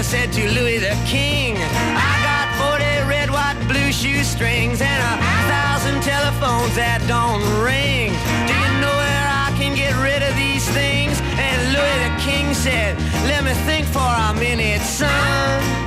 The 0.00 0.04
said 0.04 0.32
to 0.32 0.48
Louis 0.52 0.78
the 0.78 0.96
King, 1.04 1.58
I 1.58 2.12
got 2.24 2.48
40 2.56 2.84
red, 3.06 3.30
white, 3.30 3.60
blue 3.68 3.92
shoestrings 3.92 4.80
and 4.80 5.00
a 5.12 5.14
thousand 5.52 6.00
telephones 6.00 6.74
that 6.74 7.04
don't 7.06 7.44
ring. 7.60 8.08
Do 8.48 8.54
you 8.56 8.72
know 8.80 8.96
where 8.96 9.26
I 9.28 9.52
can 9.60 9.76
get 9.76 9.92
rid 10.00 10.22
of 10.22 10.32
these 10.36 10.64
things? 10.72 11.20
And 11.36 11.56
Louis 11.76 11.98
the 12.08 12.14
King 12.24 12.54
said, 12.54 12.96
Let 13.28 13.44
me 13.44 13.52
think 13.68 13.86
for 13.88 14.00
a 14.00 14.32
minute, 14.40 14.80
son. 14.80 15.79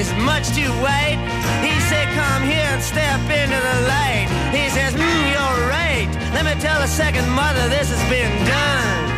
Is 0.00 0.12
much 0.14 0.48
too 0.56 0.72
white. 0.80 1.20
He 1.62 1.78
said, 1.90 2.08
come 2.16 2.42
here 2.42 2.68
and 2.72 2.82
step 2.82 3.20
into 3.20 3.60
the 3.68 3.78
light. 3.86 4.28
He 4.50 4.70
says, 4.70 4.94
mm, 4.94 5.22
you're 5.32 5.68
right. 5.68 6.08
Let 6.32 6.46
me 6.46 6.58
tell 6.58 6.80
the 6.80 6.86
second 6.86 7.28
mother 7.28 7.68
this 7.68 7.90
has 7.90 8.02
been 8.08 8.32
done. 8.46 9.09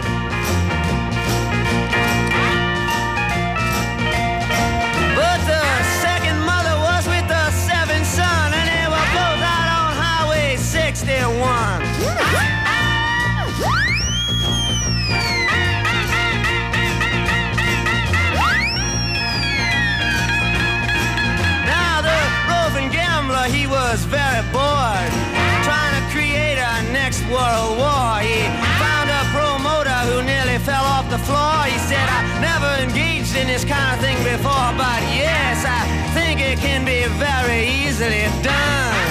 In 33.34 33.46
this 33.46 33.64
kind 33.64 33.94
of 33.94 34.04
thing 34.04 34.16
before, 34.18 34.72
but 34.76 35.00
yes, 35.14 35.64
I 35.64 35.86
think 36.12 36.40
it 36.40 36.58
can 36.58 36.84
be 36.84 37.06
very 37.18 37.66
easily 37.66 38.24
done. 38.42 39.01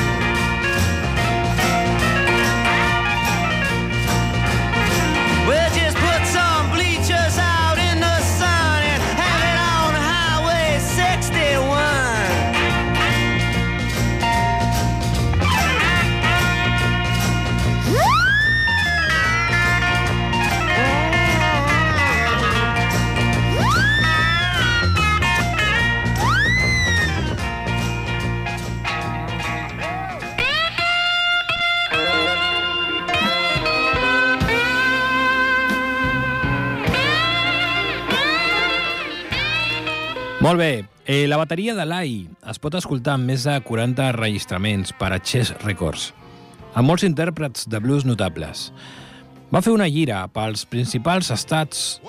Bateria 41.41 41.73
de 41.73 41.85
l'AI 41.87 42.27
es 42.51 42.59
pot 42.61 42.75
escoltar 42.77 43.15
amb 43.17 43.25
més 43.31 43.47
de 43.47 43.55
40 43.65 44.11
enregistraments 44.11 44.91
per 44.99 45.09
a 45.15 45.17
Chess 45.19 45.55
Records. 45.63 46.11
amb 46.73 46.87
molts 46.87 47.03
intèrprets 47.03 47.65
de 47.67 47.79
blues 47.83 48.05
notables. 48.07 48.71
Va 49.51 49.59
fer 49.59 49.73
una 49.73 49.89
gira 49.91 50.21
pels 50.31 50.63
principals 50.65 51.31
estats 51.33 51.99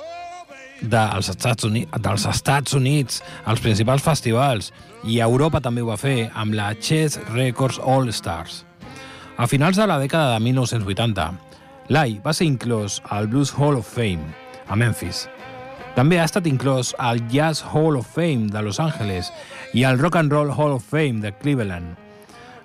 dels 0.83 1.31
Estats, 1.33 1.65
Units, 1.65 1.91
dels 1.99 2.27
Estats 2.27 2.75
Units, 2.75 3.23
als 3.45 3.61
principals 3.61 4.03
festivals, 4.03 4.71
i 5.03 5.19
Europa 5.19 5.61
també 5.61 5.83
ho 5.83 5.91
va 5.91 5.99
fer 5.99 6.31
amb 6.35 6.55
la 6.55 6.75
Chess 6.75 7.19
Records 7.33 7.81
All 7.83 8.13
Stars. 8.13 8.65
A 9.37 9.49
finals 9.51 9.77
de 9.77 9.87
la 9.87 9.99
dècada 9.99 10.37
de 10.37 10.45
1980, 10.45 11.33
Lai 11.89 12.21
va 12.23 12.33
ser 12.33 12.47
inclòs 12.47 13.01
al 13.11 13.27
Blues 13.27 13.51
Hall 13.59 13.81
of 13.81 13.89
Fame, 13.89 14.31
a 14.69 14.77
Memphis. 14.77 15.27
També 15.93 16.17
ha 16.17 16.25
estat 16.25 16.47
inclòs 16.49 16.95
al 16.97 17.21
Jazz 17.29 17.61
Hall 17.73 17.99
of 17.99 18.09
Fame 18.09 18.49
de 18.53 18.63
Los 18.65 18.81
Angeles 18.81 19.29
i 19.77 19.85
al 19.85 19.99
Rock 20.01 20.17
and 20.17 20.33
Roll 20.33 20.53
Hall 20.53 20.79
of 20.79 20.87
Fame 20.89 21.21
de 21.21 21.35
Cleveland. 21.37 21.99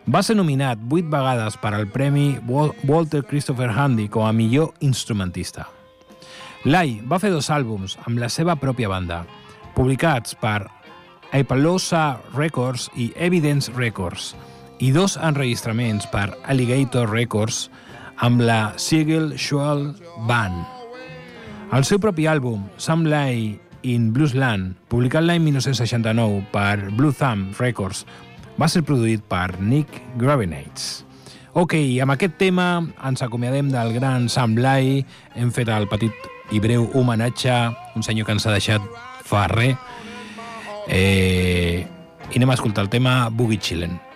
Va 0.08 0.22
ser 0.24 0.38
nominat 0.40 0.80
vuit 0.80 1.10
vegades 1.12 1.58
per 1.60 1.74
al 1.76 1.90
Premi 1.92 2.38
Walter 2.48 3.26
Christopher 3.28 3.68
Handy 3.68 4.08
com 4.08 4.24
a 4.24 4.32
millor 4.32 4.72
instrumentista. 4.80 5.68
Lai 6.63 7.02
va 7.04 7.20
fer 7.20 7.34
dos 7.34 7.52
àlbums 7.52 7.98
amb 8.08 8.24
la 8.24 8.32
seva 8.32 8.56
pròpia 8.56 8.88
banda, 8.88 9.26
publicats 9.76 10.38
per 10.40 10.62
Apaloosa 11.36 12.22
Records 12.38 12.88
i 12.96 13.12
Evidence 13.20 13.76
Records, 13.76 14.32
i 14.80 14.94
dos 14.96 15.18
enregistraments 15.20 16.08
per 16.08 16.30
Alligator 16.48 17.12
Records 17.12 17.68
amb 18.24 18.42
la 18.48 18.72
Siegel 18.80 19.34
Schwell 19.36 19.92
Band. 20.32 20.77
El 21.68 21.84
seu 21.84 22.00
propi 22.00 22.24
àlbum, 22.32 22.62
Some 22.80 23.10
Lai 23.12 23.58
in 23.84 24.12
Bluesland, 24.16 24.78
publicat 24.88 25.26
l'any 25.26 25.42
1969 25.50 26.46
per 26.54 26.94
Blue 26.96 27.12
Thumb 27.12 27.60
Records, 27.60 28.06
va 28.56 28.70
ser 28.72 28.86
produït 28.88 29.26
per 29.28 29.60
Nick 29.60 30.00
Gravenates. 30.16 31.04
Ok, 31.60 31.76
amb 32.00 32.16
aquest 32.16 32.38
tema 32.40 32.70
ens 33.04 33.26
acomiadem 33.26 33.68
del 33.74 33.92
gran 33.98 34.30
Sam 34.32 34.56
Lai, 34.64 35.04
hem 35.36 35.52
fet 35.52 35.68
el 35.76 35.90
petit 35.92 36.32
i 36.56 36.64
breu 36.64 36.88
homenatge 36.96 37.52
a 37.52 37.62
un 38.00 38.06
senyor 38.06 38.30
que 38.30 38.38
ens 38.38 38.48
ha 38.48 38.56
deixat 38.56 38.88
fa 39.28 39.50
res. 39.52 39.76
Eh, 40.88 41.84
I 42.32 42.36
anem 42.40 42.56
a 42.56 42.56
escoltar 42.56 42.88
el 42.88 42.94
tema 42.94 43.26
Boogie 43.28 43.60
Chillin'. 43.60 44.07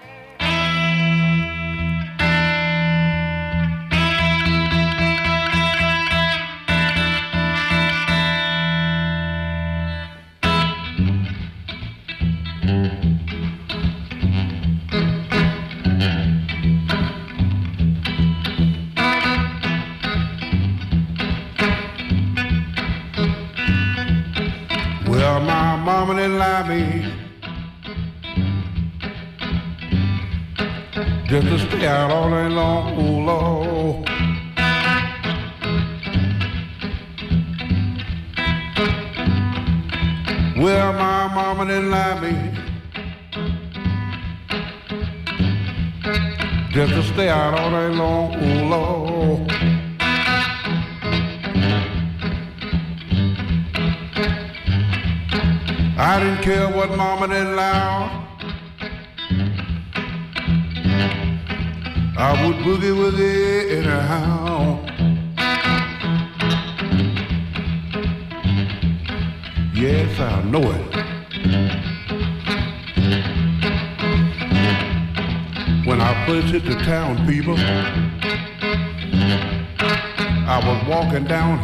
Down. 81.32 81.60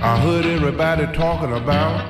I 0.00 0.20
heard 0.22 0.46
everybody 0.46 1.06
talking 1.12 1.52
about 1.52 2.08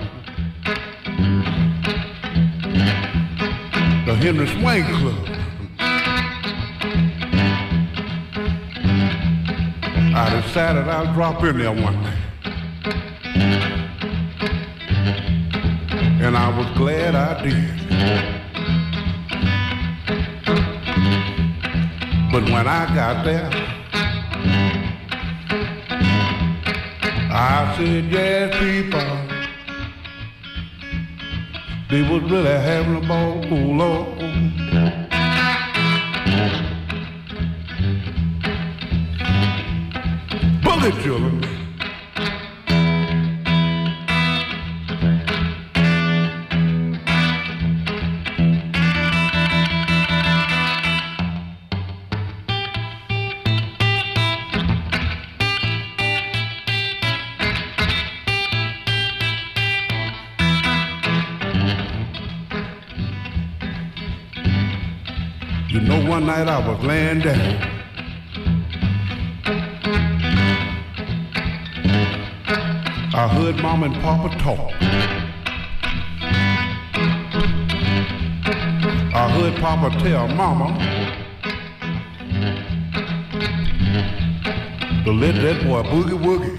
the 4.05 4.15
Henry 4.15 4.47
Swain 4.47 4.85
Club. 4.85 5.27
I 10.15 10.43
decided 10.43 10.87
I'll 10.87 11.15
drop 11.15 11.43
in 11.45 11.59
there 11.59 11.73
one 11.73 12.03
night. 12.03 12.23
And 16.21 16.37
I 16.37 16.59
was 16.59 16.67
glad 16.77 17.15
I 17.15 17.43
did. 17.43 18.36
But 22.37 22.51
when 22.51 22.67
I 22.69 22.95
got 22.95 23.25
there, 23.25 23.49
I 27.33 27.75
said, 27.79 28.13
yes, 28.13 28.55
people. 28.59 29.01
They 31.89 32.03
was 32.03 32.31
really 32.31 32.51
having 32.51 32.97
a 32.97 33.01
ball, 33.09 33.43
oh 33.43 33.55
Lord. 33.55 34.19
Boogie 40.61 41.03
children. 41.03 41.36
Night 66.45 66.49
I 66.49 66.69
was 66.69 66.85
laying 66.85 67.21
down. 67.21 67.39
I 73.15 73.29
heard 73.29 73.57
Mom 73.63 73.85
and 73.85 73.95
Papa 74.03 74.37
talk. 74.39 74.73
I 79.15 79.31
heard 79.31 79.57
Papa 79.61 79.99
tell 80.01 80.29
Mama 80.29 80.69
to 85.05 85.13
let 85.13 85.37
that 85.37 85.65
boy 85.65 85.83
boogie 85.85 86.19
woogie. 86.27 86.59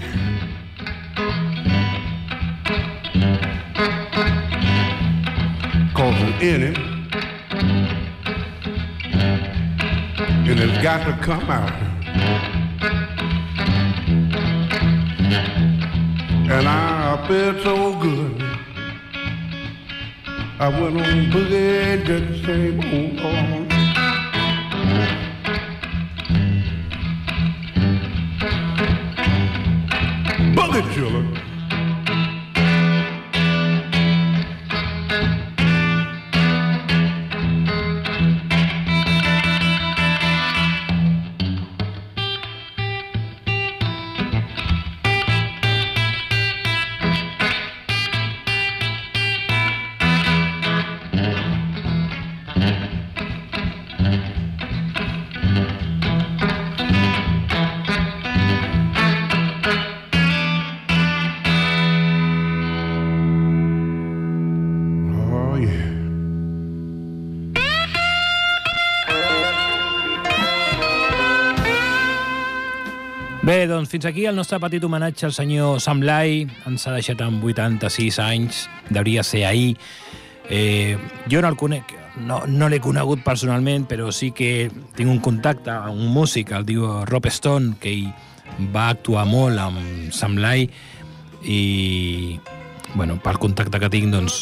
Cause 5.94 6.14
it's 6.18 6.42
in 6.42 6.74
him. 6.74 6.97
And 10.60 10.72
it's 10.72 10.82
got 10.82 11.04
to 11.04 11.12
come 11.22 11.48
out. 11.50 11.72
And 16.50 16.66
I 16.66 17.26
felt 17.28 17.62
so 17.62 18.00
good. 18.00 18.42
I 20.58 20.68
went 20.68 21.00
on 21.00 21.30
boogie 21.30 22.04
just 22.04 22.26
the 22.28 22.44
same 22.44 22.80
old 22.80 23.20
old. 23.20 23.68
Boogie 30.56 30.94
children. 30.94 31.37
Doncs 73.68 73.92
fins 73.92 74.06
aquí 74.08 74.24
el 74.26 74.36
nostre 74.36 74.58
petit 74.62 74.82
homenatge 74.84 75.28
al 75.28 75.34
senyor 75.36 75.82
Sam 75.84 76.00
Lai. 76.02 76.42
Ens 76.66 76.86
ha 76.88 76.94
deixat 76.96 77.20
amb 77.24 77.44
86 77.44 78.18
anys, 78.24 78.66
deuria 78.90 79.22
ser 79.22 79.44
ahir. 79.46 79.76
Eh, 80.48 80.96
jo 81.28 81.42
no 81.44 81.50
el 81.52 81.58
conec, 81.60 81.92
no, 82.24 82.40
no 82.48 82.68
l'he 82.72 82.80
conegut 82.80 83.22
personalment, 83.24 83.84
però 83.88 84.08
sí 84.12 84.30
que 84.32 84.70
tinc 84.96 85.12
un 85.12 85.20
contacte 85.24 85.70
amb 85.74 86.00
un 86.00 86.12
músic, 86.14 86.54
el 86.56 86.64
diu 86.68 86.86
Rob 87.08 87.28
Stone, 87.30 87.76
que 87.82 87.92
ell 87.92 88.70
va 88.74 88.88
actuar 88.94 89.26
molt 89.28 89.60
amb 89.60 90.12
Sam 90.14 90.38
Lai 90.40 90.66
i 91.44 92.38
bueno, 92.94 93.18
pel 93.22 93.38
contacte 93.38 93.78
que 93.78 93.90
tinc 93.92 94.12
doncs, 94.12 94.40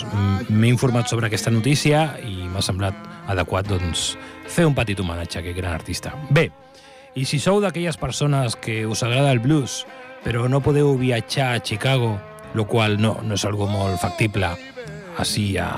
m'he 0.49 0.71
informat 0.71 1.11
sobre 1.11 1.27
aquesta 1.29 1.51
notícia 1.51 2.13
i 2.23 2.47
m'ha 2.47 2.63
semblat 2.63 2.97
adequat 3.27 3.67
doncs, 3.69 4.13
fer 4.47 4.69
un 4.69 4.77
petit 4.77 5.01
homenatge 5.03 5.41
a 5.41 5.43
aquest 5.43 5.59
gran 5.59 5.75
artista. 5.75 6.15
Bé, 6.31 6.47
i 7.17 7.25
si 7.25 7.41
sou 7.41 7.63
d'aquelles 7.65 7.97
persones 7.97 8.55
que 8.61 8.85
us 8.87 9.03
agrada 9.03 9.33
el 9.33 9.41
blues 9.41 9.85
però 10.27 10.49
no 10.51 10.59
podeu 10.59 10.97
viatjar 10.99 11.53
a 11.55 11.63
Chicago, 11.63 12.19
lo 12.55 12.67
qual 12.67 12.99
no, 12.99 13.21
no 13.23 13.37
és 13.39 13.45
algo 13.47 13.69
molt 13.71 14.01
factible, 14.03 14.49
així 15.23 15.53
a, 15.63 15.69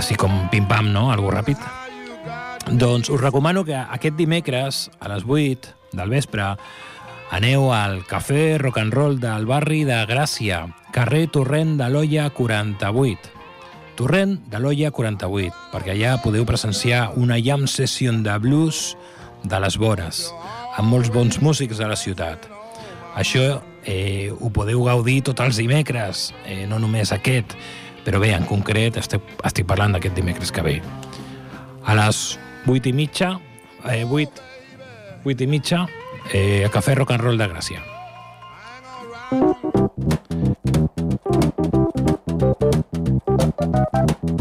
així 0.00 0.16
com 0.16 0.46
pim-pam, 0.48 0.88
no? 0.94 1.10
Algo 1.12 1.28
ràpid. 1.34 1.60
Doncs 2.72 3.10
us 3.12 3.20
recomano 3.20 3.66
que 3.68 3.76
aquest 3.76 4.16
dimecres 4.16 4.86
a 4.96 5.10
les 5.12 5.26
8 5.28 5.92
del 5.92 6.14
vespre 6.14 6.48
aneu 7.36 7.68
al 7.76 8.00
Cafè 8.08 8.56
Rock 8.62 8.80
and 8.80 8.96
Roll 8.96 9.20
del 9.20 9.44
barri 9.44 9.84
de 9.84 10.00
Gràcia, 10.08 10.64
carrer 10.96 11.26
Torrent 11.34 11.76
de 11.76 11.90
l'Olla 11.92 12.30
48. 12.32 13.34
Torrent 14.00 14.38
de 14.48 14.62
l'Olla 14.62 14.88
48, 14.88 15.52
perquè 15.74 15.92
allà 15.92 16.16
podeu 16.24 16.48
presenciar 16.48 17.10
una 17.20 17.36
jam 17.36 17.68
session 17.68 18.24
de 18.24 18.40
blues 18.40 18.96
de 19.48 19.60
les 19.62 19.78
vores, 19.78 20.26
amb 20.76 20.90
molts 20.92 21.10
bons 21.14 21.40
músics 21.42 21.78
de 21.78 21.88
la 21.88 21.96
ciutat. 21.96 22.46
Això 23.16 23.60
eh, 23.86 24.30
ho 24.30 24.50
podeu 24.52 24.82
gaudir 24.84 25.22
tots 25.24 25.44
els 25.44 25.60
dimecres, 25.62 26.32
eh, 26.44 26.66
no 26.68 26.80
només 26.82 27.12
aquest, 27.14 27.56
però 28.06 28.20
bé, 28.22 28.34
en 28.36 28.46
concret 28.46 28.98
estic, 29.00 29.24
estic 29.46 29.66
parlant 29.66 29.96
d'aquest 29.96 30.14
dimecres 30.18 30.52
que 30.52 30.64
ve. 30.66 30.76
A 31.86 31.96
les 31.98 32.38
8 32.66 32.90
i 32.90 32.94
mitja, 32.94 33.36
eh, 33.88 34.04
8, 34.04 34.42
8 35.24 35.46
i 35.46 35.50
mitja, 35.50 35.86
eh, 36.32 36.64
a 36.66 36.70
Cafè 36.70 36.94
Rock 36.94 37.16
and 37.16 37.22
Roll 37.22 37.38
de 37.38 37.50
Gràcia. 37.50 37.82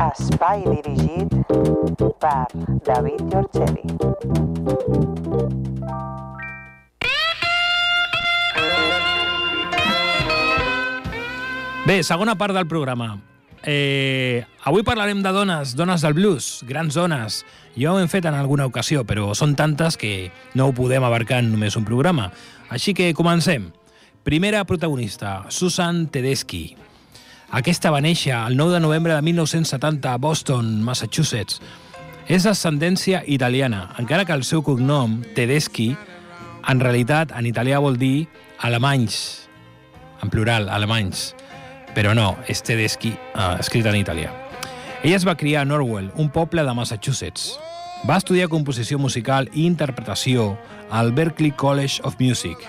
Espai 0.06 0.62
dirigit 0.62 1.32
per 2.22 2.46
David 2.86 3.22
Giorgeli. 3.32 3.82
Bé, 11.86 12.04
segona 12.04 12.36
part 12.38 12.54
del 12.54 12.68
programa. 12.68 13.18
Eh, 13.66 14.46
avui 14.62 14.84
parlarem 14.86 15.24
de 15.26 15.32
dones, 15.34 15.74
dones 15.74 16.06
del 16.06 16.14
blues, 16.14 16.62
grans 16.70 16.94
dones. 16.94 17.42
Ja 17.74 17.94
ho 17.94 17.98
hem 17.98 18.10
fet 18.12 18.30
en 18.30 18.38
alguna 18.38 18.70
ocasió, 18.70 19.08
però 19.10 19.34
són 19.34 19.58
tantes 19.58 19.98
que 19.98 20.30
no 20.54 20.70
ho 20.70 20.78
podem 20.78 21.04
abarcar 21.04 21.42
en 21.42 21.50
només 21.56 21.78
un 21.80 21.86
programa. 21.86 22.30
Així 22.70 22.94
que 22.94 23.14
comencem. 23.18 23.72
Primera 24.22 24.66
protagonista, 24.70 25.46
Susan 25.50 26.06
Tedeschi. 26.14 26.76
Aquesta 27.52 27.92
va 27.92 28.02
néixer 28.02 28.34
el 28.36 28.58
9 28.58 28.74
de 28.74 28.80
novembre 28.80 29.14
de 29.14 29.22
1970 29.22 30.14
a 30.14 30.18
Boston, 30.18 30.82
Massachusetts. 30.84 31.62
És 32.28 32.44
d'ascendència 32.44 33.22
italiana, 33.28 33.92
encara 34.00 34.26
que 34.26 34.34
el 34.34 34.44
seu 34.44 34.64
cognom, 34.66 35.22
Tedeschi, 35.36 35.92
en 36.68 36.80
realitat 36.82 37.36
en 37.38 37.46
italià 37.46 37.80
vol 37.80 38.00
dir 38.02 38.28
alemanys, 38.66 39.48
en 40.24 40.34
plural, 40.34 40.70
alemanys 40.74 41.36
però 41.96 42.14
no, 42.14 42.36
és 42.52 42.62
Tedeschi, 42.62 43.14
uh, 43.16 43.56
escrit 43.64 43.88
en 43.88 43.96
italià. 43.98 44.34
Ella 45.02 45.16
es 45.16 45.26
va 45.26 45.38
criar 45.40 45.64
a 45.64 45.70
Norwell, 45.70 46.12
un 46.20 46.30
poble 46.30 46.66
de 46.68 46.74
Massachusetts. 46.76 47.56
Va 48.06 48.20
estudiar 48.20 48.52
composició 48.52 49.00
musical 49.00 49.48
i 49.54 49.64
interpretació 49.66 50.54
al 50.92 51.14
Berklee 51.16 51.56
College 51.56 52.04
of 52.04 52.20
Music. 52.20 52.60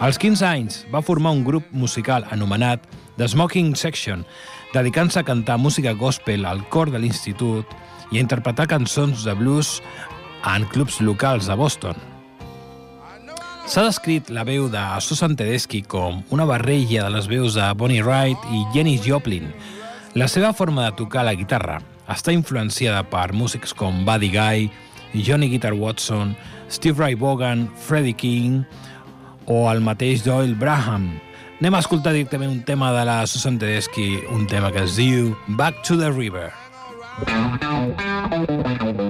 Als 0.00 0.18
15 0.18 0.46
anys 0.48 0.80
va 0.90 1.04
formar 1.04 1.34
un 1.36 1.44
grup 1.44 1.68
musical 1.70 2.24
anomenat 2.34 2.82
The 3.16 3.28
Smoking 3.28 3.74
Section, 3.78 4.24
dedicant-se 4.72 5.20
a 5.20 5.26
cantar 5.26 5.58
música 5.58 5.92
gospel 5.94 6.46
al 6.46 6.64
cor 6.68 6.90
de 6.90 6.98
l'institut 6.98 7.70
i 8.10 8.18
a 8.18 8.24
interpretar 8.24 8.66
cançons 8.70 9.22
de 9.26 9.34
blues 9.38 9.78
en 10.50 10.66
clubs 10.74 11.00
locals 11.00 11.46
de 11.46 11.56
Boston. 11.56 11.96
S'ha 13.64 13.86
descrit 13.86 14.28
la 14.28 14.42
veu 14.44 14.66
de 14.68 14.82
Susan 15.00 15.32
Tedeschi 15.38 15.80
com 15.88 16.18
una 16.34 16.44
barreja 16.44 17.06
de 17.06 17.12
les 17.14 17.28
veus 17.30 17.54
de 17.56 17.64
Bonnie 17.80 18.02
Wright 18.04 18.50
i 18.52 18.64
Jenny 18.74 18.98
Joplin. 19.00 19.48
La 20.14 20.28
seva 20.28 20.52
forma 20.52 20.84
de 20.84 20.96
tocar 20.98 21.24
la 21.24 21.32
guitarra 21.34 21.78
està 22.12 22.34
influenciada 22.34 23.00
per 23.08 23.32
músics 23.32 23.72
com 23.72 24.04
Buddy 24.04 24.28
Guy, 24.34 24.68
Johnny 25.24 25.48
Guitar 25.48 25.72
Watson, 25.72 26.34
Steve 26.68 27.00
Ray 27.00 27.14
Vaughan, 27.14 27.70
Freddie 27.78 28.12
King 28.12 28.64
o 29.46 29.70
el 29.72 29.80
mateix 29.80 30.24
Doyle 30.26 30.54
Braham. 30.58 31.14
Anem 31.60 31.74
a 31.78 31.80
escoltar 31.80 32.12
directament 32.12 32.50
un 32.50 32.62
tema 32.66 32.90
de 32.92 33.04
la 33.06 33.26
Susan 33.30 33.58
Tedeschi, 33.58 34.08
un 34.34 34.46
tema 34.50 34.72
que 34.74 34.82
es 34.84 34.98
diu 34.98 35.32
Back 35.46 35.82
to 35.86 35.96
the 35.96 36.10
River. 36.10 36.50
Wake 37.24 39.03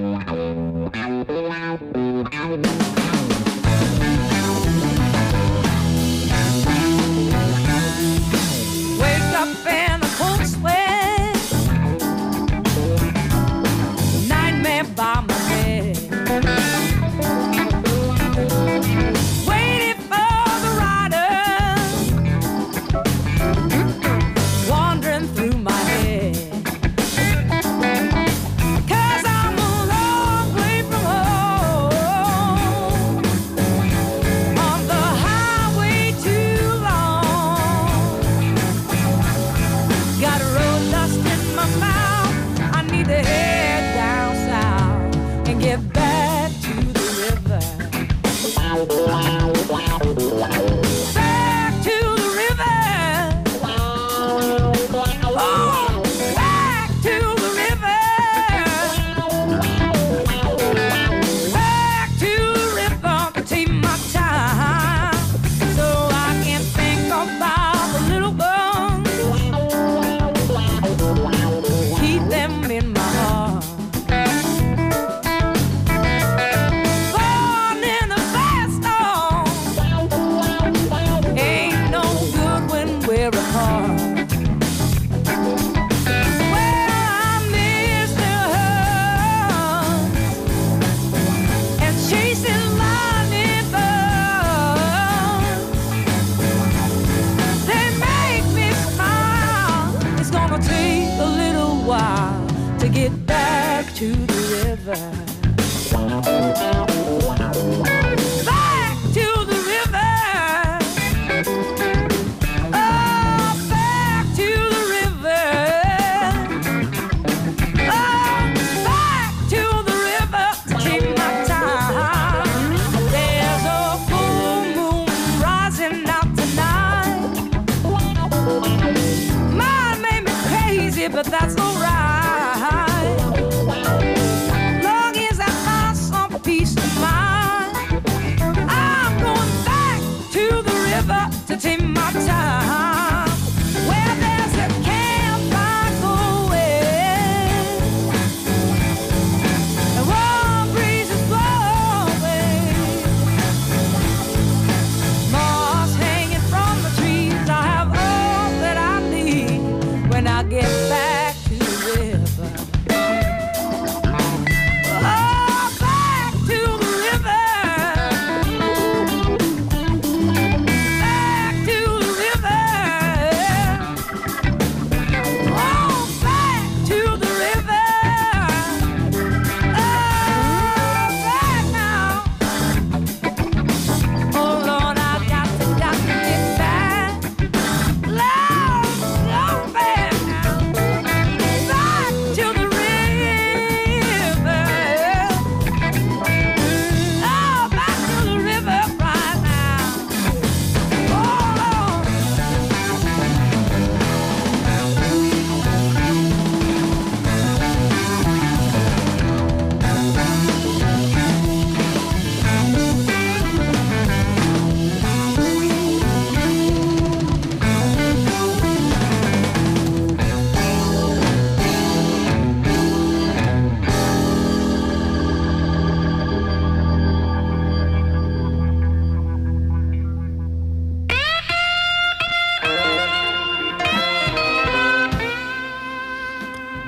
back 103.09 103.93
to 103.95 104.09
the 104.09 104.77
river. 104.87 105.24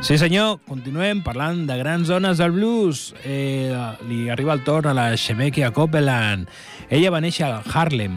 Sí 0.07 0.15
senyor, 0.15 0.61
continuem 0.63 1.19
parlant 1.19 1.65
de 1.67 1.75
grans 1.81 2.07
zones 2.07 2.39
del 2.39 2.53
blues. 2.55 3.09
Eh, 3.27 3.75
li 4.07 4.29
arriba 4.31 4.53
el 4.55 4.61
torn 4.63 4.87
a 4.87 4.93
la 4.95 5.17
Shemekia 5.19 5.73
Copeland. 5.75 6.47
Ella 6.87 7.09
va 7.11 7.19
néixer 7.19 7.43
a 7.49 7.57
Harlem, 7.59 8.13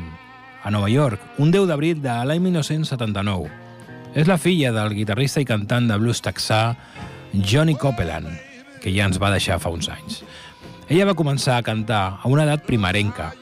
a 0.63 0.71
Nova 0.71 0.87
York, 0.87 1.19
un 1.43 1.51
10 1.51 1.67
d'abril 1.67 1.99
de 1.99 2.15
l'any 2.29 2.45
1979. 2.45 3.49
És 4.15 4.31
la 4.31 4.37
filla 4.39 4.71
del 4.71 4.95
guitarrista 4.95 5.43
i 5.43 5.49
cantant 5.49 5.89
de 5.91 5.97
blues 5.99 6.23
texà 6.23 6.77
Johnny 7.35 7.75
Copeland, 7.75 8.31
que 8.79 8.95
ja 8.95 9.11
ens 9.11 9.19
va 9.19 9.33
deixar 9.35 9.59
fa 9.59 9.75
uns 9.75 9.91
anys. 9.91 10.21
Ella 10.87 11.09
va 11.11 11.19
començar 11.19 11.57
a 11.59 11.67
cantar 11.67 12.21
a 12.23 12.31
una 12.31 12.47
edat 12.47 12.63
primerenca 12.71 13.33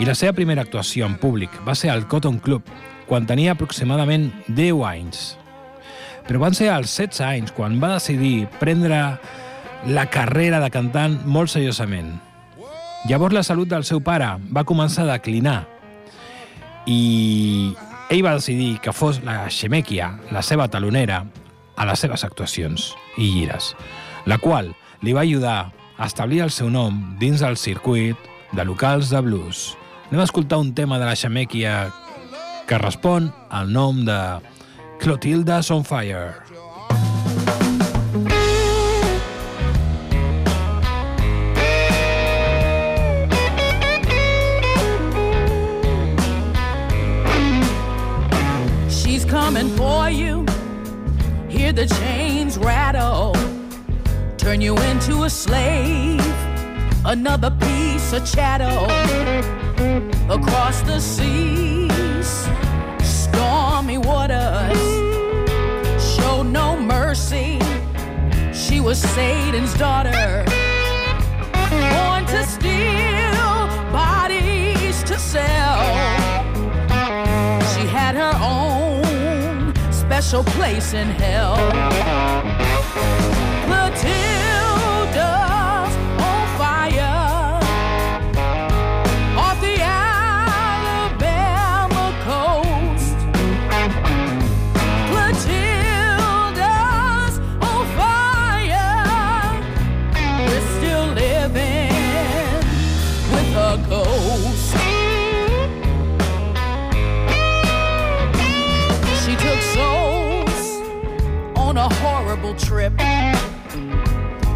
i 0.00 0.08
la 0.08 0.16
seva 0.16 0.32
primera 0.32 0.64
actuació 0.64 1.04
en 1.04 1.20
públic 1.20 1.52
va 1.68 1.76
ser 1.76 1.92
al 1.92 2.08
Cotton 2.08 2.40
Club, 2.40 2.64
quan 3.12 3.28
tenia 3.28 3.52
aproximadament 3.52 4.30
10 4.48 4.88
anys. 4.88 5.22
Però 6.30 6.38
van 6.38 6.54
ser 6.54 6.68
als 6.70 6.92
16 6.94 7.24
anys 7.26 7.50
quan 7.50 7.80
va 7.82 7.96
decidir 7.96 8.44
prendre 8.60 9.00
la 9.90 10.04
carrera 10.14 10.60
de 10.62 10.68
cantant 10.70 11.16
molt 11.26 11.50
seriosament. 11.50 12.12
Llavors 13.10 13.34
la 13.34 13.42
salut 13.42 13.66
del 13.66 13.82
seu 13.88 13.98
pare 13.98 14.28
va 14.54 14.62
començar 14.62 15.02
a 15.02 15.16
declinar 15.16 15.64
i 16.86 17.72
ell 18.14 18.22
va 18.22 18.36
decidir 18.38 18.76
que 18.78 18.94
fos 18.94 19.18
la 19.26 19.48
Xemequia, 19.50 20.12
la 20.30 20.44
seva 20.46 20.68
talonera, 20.70 21.24
a 21.74 21.88
les 21.90 22.06
seves 22.06 22.22
actuacions 22.22 22.92
i 23.18 23.26
gires, 23.34 23.72
la 24.30 24.38
qual 24.38 24.70
li 25.02 25.16
va 25.16 25.26
ajudar 25.26 25.72
a 25.98 26.06
establir 26.06 26.44
el 26.46 26.54
seu 26.54 26.70
nom 26.70 27.18
dins 27.18 27.42
del 27.42 27.58
circuit 27.58 28.30
de 28.54 28.68
locals 28.70 29.10
de 29.10 29.18
blues. 29.18 29.72
Anem 30.12 30.22
a 30.22 30.30
escoltar 30.30 30.62
un 30.62 30.76
tema 30.78 31.02
de 31.02 31.10
la 31.10 31.18
Xemequia 31.18 31.88
que 32.70 32.78
respon 32.78 33.32
al 33.50 33.74
nom 33.74 34.04
de 34.06 34.20
Clotilda's 35.00 35.70
on 35.70 35.82
Fire. 35.82 36.44
She's 48.90 49.24
coming 49.24 49.70
for 49.70 50.10
you. 50.10 50.44
Hear 51.48 51.72
the 51.72 51.86
chains 51.86 52.58
rattle. 52.58 53.34
Turn 54.36 54.60
you 54.60 54.76
into 54.76 55.22
a 55.22 55.30
slave. 55.30 56.20
Another 57.06 57.50
piece 57.50 58.12
of 58.12 58.30
chattel. 58.30 58.84
Across 60.30 60.82
the 60.82 61.00
seas, 61.00 62.46
stormy 63.02 63.96
waters. 63.96 64.89
Mercy. 67.10 67.58
She 68.52 68.78
was 68.78 69.02
Satan's 69.02 69.74
daughter. 69.74 70.44
Born 71.52 72.24
to 72.26 72.44
steal, 72.44 73.66
bodies 73.90 75.02
to 75.02 75.18
sell. 75.18 75.80
She 77.72 77.84
had 77.88 78.14
her 78.14 78.32
own 78.40 79.74
special 79.90 80.44
place 80.44 80.92
in 80.92 81.08
hell. 81.08 81.56
Matilda's 83.68 84.29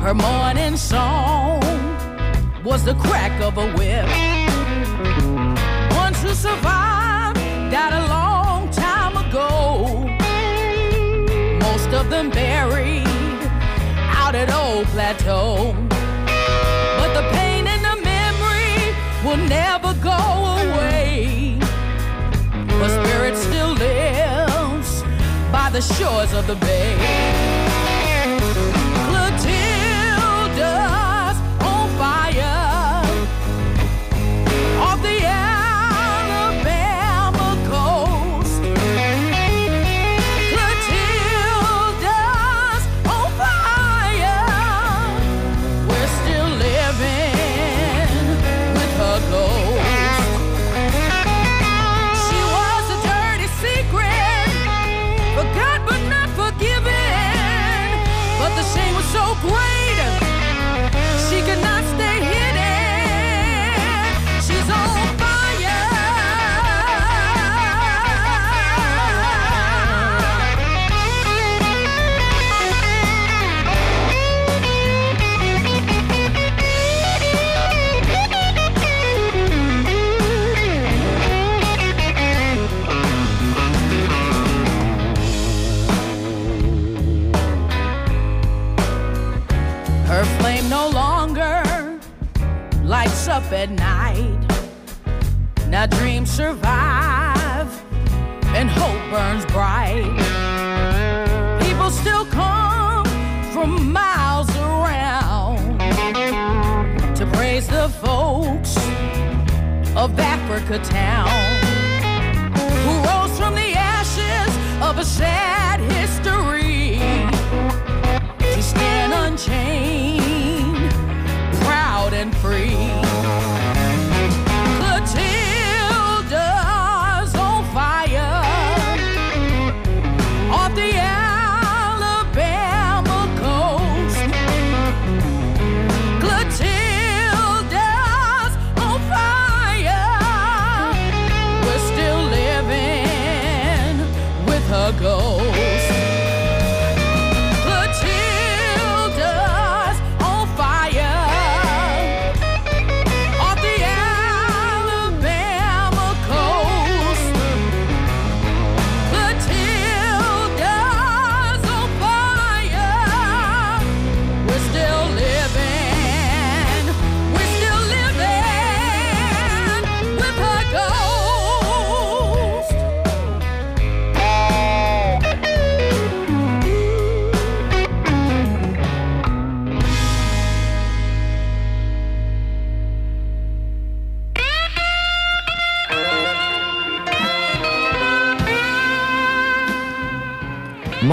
Her 0.05 0.13
morning 0.13 0.77
song 0.77 1.63
was 2.63 2.85
the 2.85 2.95
crack 2.97 3.41
of 3.41 3.57
a 3.57 3.73
whip. 3.73 4.05
Ones 5.97 6.23
who 6.23 6.35
survived 6.35 7.41
died 7.73 7.95
a 7.95 8.07
long 8.09 8.69
time 8.69 9.17
ago. 9.17 10.05
Most 11.59 11.89
of 11.95 12.11
them 12.11 12.29
buried 12.29 13.07
out 14.21 14.35
at 14.35 14.53
Old 14.53 14.85
Plateau. 14.89 15.73
But 15.89 17.15
the 17.15 17.27
pain 17.33 17.67
and 17.67 17.83
the 17.83 17.97
memory 18.05 18.95
will 19.25 19.43
never 19.49 19.95
go 20.03 20.21
away. 20.67 21.57
Her 22.79 23.07
spirit 23.07 23.39
still 23.39 23.73
lives 23.73 25.03
by 25.51 25.71
the 25.71 25.81
shores 25.81 26.35
of 26.35 26.47
the 26.47 26.57
bay. 26.57 27.34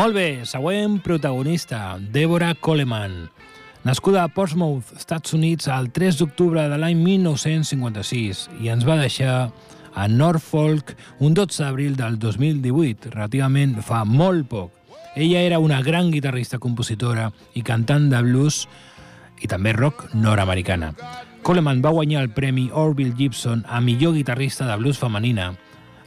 Molt 0.02 0.16
bé, 0.18 0.48
següent 0.50 0.96
protagonista, 1.06 2.00
Deborah 2.02 2.56
Coleman. 2.58 3.28
Nascuda 3.86 4.24
a 4.24 4.32
Portsmouth, 4.34 4.96
Estats 4.98 5.36
Units, 5.38 5.68
el 5.70 5.92
3 5.94 6.18
d'octubre 6.18 6.64
de 6.72 6.80
l'any 6.82 6.98
1956 6.98 8.40
i 8.66 8.72
ens 8.74 8.88
va 8.88 8.96
deixar 8.98 9.36
a 9.94 10.08
Norfolk 10.10 10.96
un 11.20 11.38
12 11.38 11.62
d'abril 11.62 11.94
del 12.00 12.18
2018, 12.18 13.14
relativament 13.14 13.78
fa 13.86 14.02
molt 14.02 14.50
poc. 14.50 14.74
Ella 15.14 15.46
era 15.46 15.62
una 15.62 15.84
gran 15.86 16.10
guitarrista, 16.10 16.58
compositora 16.58 17.30
i 17.54 17.62
cantant 17.62 18.10
de 18.10 18.26
blues 18.26 18.64
i 19.46 19.54
també 19.54 19.78
rock 19.78 20.08
nord-americana. 20.18 20.96
Coleman 21.46 21.86
va 21.86 21.94
guanyar 21.94 22.26
el 22.26 22.34
premi 22.34 22.72
Orville 22.74 23.14
Gibson 23.22 23.68
a 23.70 23.78
millor 23.86 24.18
guitarrista 24.18 24.66
de 24.66 24.82
blues 24.82 24.98
femenina 24.98 25.52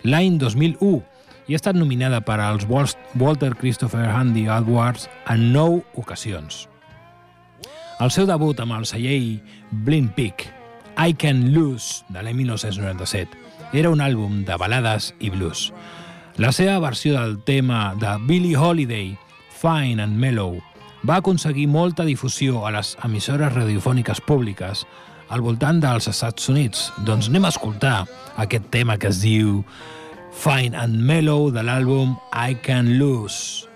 l'any 0.02 0.34
2001 0.42 1.13
i 1.46 1.54
ha 1.54 1.60
estat 1.60 1.76
nominada 1.76 2.20
per 2.24 2.38
als 2.40 2.66
Walter 2.68 3.54
Christopher 3.54 4.08
Handy 4.08 4.46
Awards 4.48 5.08
en 5.28 5.52
nou 5.52 5.82
ocasions. 5.94 6.68
El 8.00 8.10
seu 8.10 8.26
debut 8.26 8.58
amb 8.60 8.74
el 8.74 8.86
celler 8.90 9.40
Blind 9.84 10.14
Peak, 10.16 10.48
I 10.98 11.14
Can 11.14 11.52
Lose, 11.54 12.04
de 12.08 12.22
l'any 12.22 12.36
1997, 12.42 13.38
era 13.74 13.90
un 13.90 14.02
àlbum 14.02 14.42
de 14.46 14.56
balades 14.58 15.12
i 15.20 15.30
blues. 15.30 15.68
La 16.38 16.50
seva 16.50 16.80
versió 16.82 17.14
del 17.14 17.38
tema 17.46 17.94
de 18.00 18.16
Billie 18.26 18.56
Holiday, 18.58 19.16
Fine 19.60 20.02
and 20.02 20.18
Mellow, 20.18 20.58
va 21.06 21.20
aconseguir 21.20 21.68
molta 21.68 22.04
difusió 22.04 22.64
a 22.66 22.72
les 22.74 22.96
emissores 23.04 23.52
radiofòniques 23.52 24.20
públiques 24.24 24.86
al 25.28 25.42
voltant 25.44 25.80
dels 25.82 26.08
Estats 26.08 26.48
Units. 26.48 26.88
Doncs 27.04 27.28
anem 27.30 27.46
a 27.46 27.52
escoltar 27.52 27.96
aquest 28.40 28.70
tema 28.74 28.98
que 28.98 29.10
es 29.12 29.20
diu 29.22 29.62
Fine 30.34 30.76
and 30.76 30.98
Mellow 30.98 31.50
de 31.50 31.60
álbum 31.60 32.18
I 32.32 32.54
Can 32.56 32.98
Lose. 32.98 33.73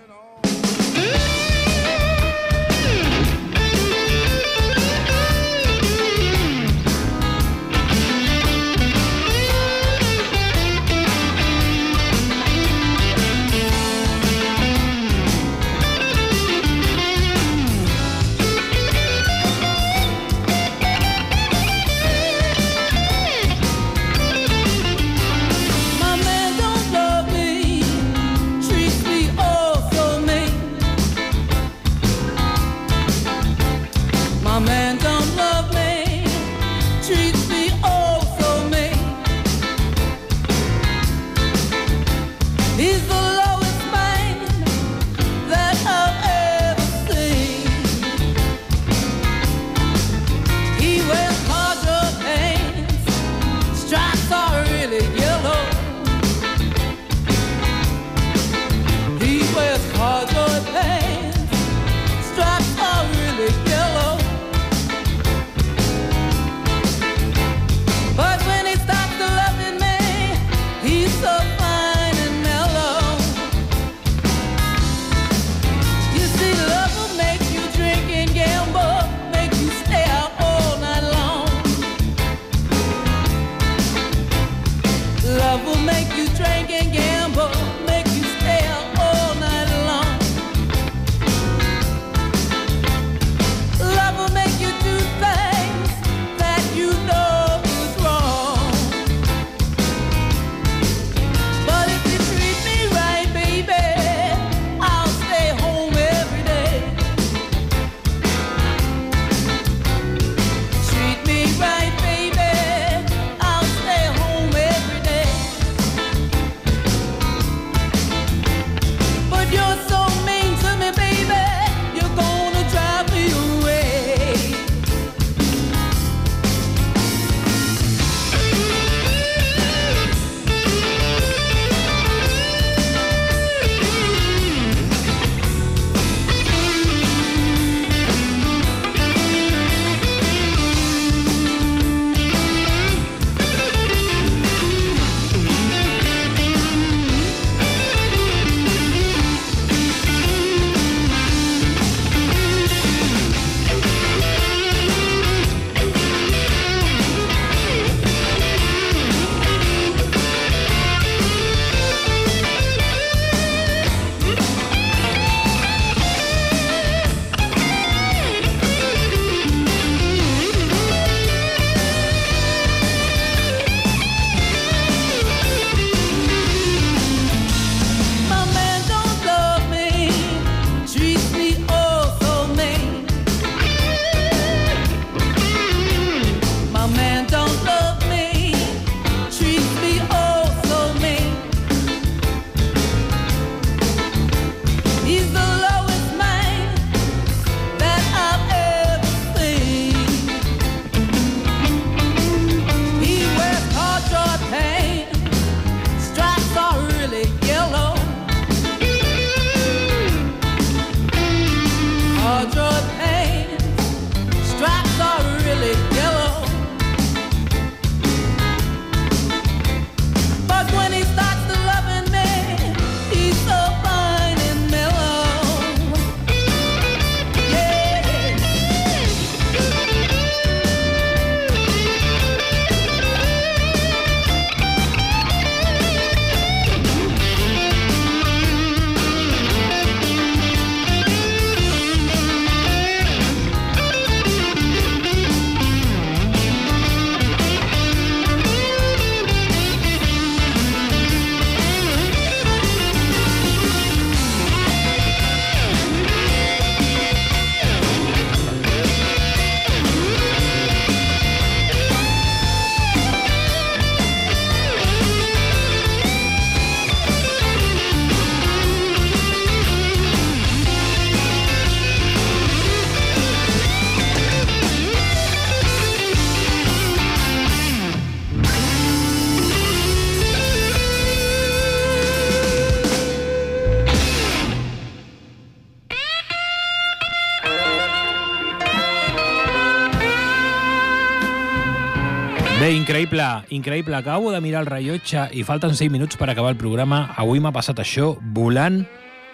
Increïble, 292.99 293.45
increïble. 293.49 293.95
Acabo 293.95 294.31
de 294.31 294.41
mirar 294.41 294.61
el 294.61 294.67
rellotge 294.67 295.29
i 295.31 295.43
falten 295.47 295.75
6 295.75 295.91
minuts 295.91 296.17
per 296.17 296.29
acabar 296.29 296.51
el 296.51 296.57
programa. 296.57 297.13
Avui 297.15 297.39
m'ha 297.39 297.53
passat 297.55 297.79
això 297.79 298.17
volant, 298.35 298.81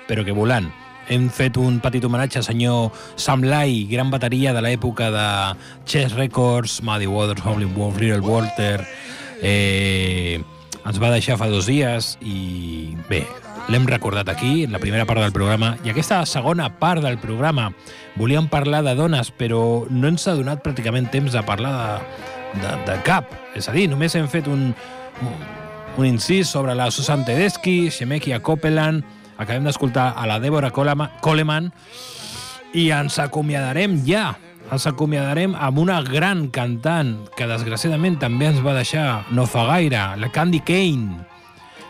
però 0.08 0.24
que 0.24 0.36
volant. 0.36 0.68
Hem 1.10 1.30
fet 1.30 1.58
un 1.58 1.80
petit 1.82 2.04
homenatge 2.06 2.38
al 2.38 2.46
senyor 2.46 2.92
Sam 3.16 3.42
Lai, 3.42 3.88
gran 3.90 4.12
bateria 4.12 4.54
de 4.54 4.62
l'època 4.62 5.10
de 5.10 5.26
Chess 5.86 6.14
Records, 6.14 6.84
Muddy 6.84 7.08
Waters, 7.08 7.42
Howling 7.46 7.74
Wolf, 7.76 8.00
Little 8.00 8.22
Walter... 8.22 8.86
Eh, 9.42 10.42
ens 10.86 11.00
va 11.02 11.10
deixar 11.12 11.36
fa 11.38 11.50
dos 11.50 11.66
dies 11.66 12.14
i 12.22 12.94
bé, 13.10 13.24
l'hem 13.68 13.88
recordat 13.90 14.30
aquí, 14.30 14.64
en 14.64 14.72
la 14.72 14.80
primera 14.80 15.04
part 15.10 15.20
del 15.20 15.34
programa, 15.34 15.74
i 15.84 15.90
aquesta 15.92 16.22
segona 16.30 16.70
part 16.80 17.02
del 17.04 17.18
programa 17.20 17.72
volíem 18.16 18.48
parlar 18.48 18.84
de 18.86 18.94
dones, 18.96 19.34
però 19.34 19.86
no 19.90 20.08
ens 20.08 20.28
ha 20.30 20.38
donat 20.38 20.64
pràcticament 20.64 21.10
temps 21.12 21.34
de 21.34 21.44
parlar 21.44 21.74
de, 21.76 22.35
de, 22.62 22.72
de 22.88 22.98
cap. 23.08 23.32
És 23.56 23.70
a 23.70 23.76
dir, 23.76 23.88
només 23.92 24.16
hem 24.16 24.28
fet 24.32 24.48
un, 24.52 24.70
un 25.98 26.08
incís 26.08 26.52
sobre 26.52 26.76
la 26.76 26.90
Susan 26.92 27.26
Tedeschi, 27.28 27.92
Shemekia 27.92 28.42
Copeland, 28.44 29.04
acabem 29.38 29.68
d'escoltar 29.68 30.14
a 30.16 30.26
la 30.30 30.40
Deborah 30.40 30.72
Coleman 30.72 31.72
i 32.76 32.90
ens 32.96 33.20
acomiadarem 33.20 34.00
ja 34.08 34.34
ens 34.74 34.88
acomiadarem 34.90 35.54
amb 35.62 35.78
una 35.78 36.00
gran 36.02 36.48
cantant 36.50 37.14
que 37.38 37.46
desgraciadament 37.50 38.18
també 38.22 38.50
ens 38.50 38.64
va 38.66 38.74
deixar 38.74 39.26
no 39.36 39.46
fa 39.46 39.68
gaire, 39.70 40.02
la 40.18 40.32
Candy 40.34 40.62
Kane. 40.66 41.20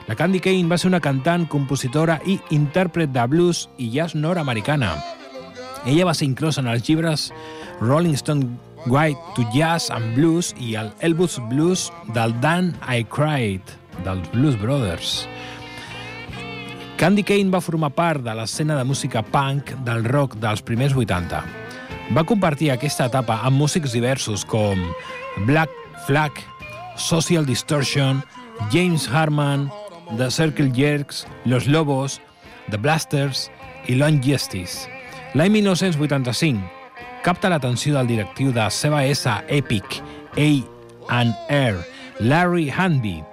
La 0.10 0.18
Candy 0.20 0.42
Kane 0.44 0.68
va 0.70 0.78
ser 0.78 0.90
una 0.92 1.00
cantant, 1.02 1.48
compositora 1.48 2.20
i 2.28 2.36
intèrpret 2.54 3.14
de 3.16 3.24
blues 3.32 3.66
i 3.80 3.88
jazz 3.94 4.14
nord-americana. 4.16 4.92
Ella 5.86 6.10
va 6.10 6.14
ser 6.18 6.28
inclosa 6.28 6.62
en 6.62 6.68
els 6.68 6.84
llibres 6.88 7.30
Rolling 7.80 8.18
Stone 8.20 8.75
Guide 8.86 9.18
to 9.36 9.44
Jazz 9.54 9.90
and 9.90 10.14
Blues 10.16 10.54
i 10.62 10.76
el 10.78 10.92
Elvis 11.02 11.40
Blues 11.50 11.88
del 12.14 12.36
Dan 12.42 12.74
I 12.86 13.04
Cried, 13.10 13.62
dels 14.06 14.30
Blues 14.34 14.58
Brothers. 14.62 15.26
Candy 16.96 17.26
Kane 17.28 17.52
va 17.52 17.64
formar 17.66 17.90
part 17.98 18.22
de 18.24 18.36
l'escena 18.38 18.78
de 18.78 18.86
música 18.88 19.24
punk 19.34 19.74
del 19.88 20.06
rock 20.06 20.38
dels 20.40 20.62
primers 20.64 20.94
80. 20.96 21.42
Va 22.16 22.24
compartir 22.30 22.70
aquesta 22.72 23.10
etapa 23.10 23.42
amb 23.44 23.58
músics 23.58 23.96
diversos 23.98 24.46
com 24.46 24.80
Black 25.50 25.74
Flag, 26.06 26.38
Social 26.96 27.46
Distortion, 27.50 28.22
James 28.72 29.10
Harman, 29.10 29.68
The 30.16 30.30
Circle 30.30 30.72
Jerks, 30.78 31.26
Los 31.46 31.68
Lobos, 31.68 32.22
The 32.70 32.78
Blasters 32.78 33.50
i 33.90 33.98
Long 33.98 34.22
Justice. 34.24 34.86
L'any 35.34 35.58
1985 35.58 36.75
capta 37.26 37.50
l'atenció 37.50 37.96
del 37.96 38.06
directiu 38.06 38.52
de 38.54 38.68
CBS 38.70 39.26
Epic, 39.50 39.98
A&R, 40.38 41.78
Larry 42.20 42.70
Hanby. 42.70 43.24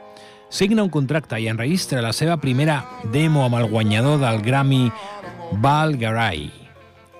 Signa 0.49 0.83
un 0.83 0.89
contracte 0.89 1.37
i 1.37 1.51
enregistra 1.53 2.01
la 2.01 2.15
seva 2.17 2.39
primera 2.41 2.79
demo 3.13 3.45
amb 3.45 3.59
el 3.61 3.69
guanyador 3.69 4.17
del 4.23 4.41
Grammy 4.41 4.87
Val 5.61 5.99
Garay. 6.01 6.49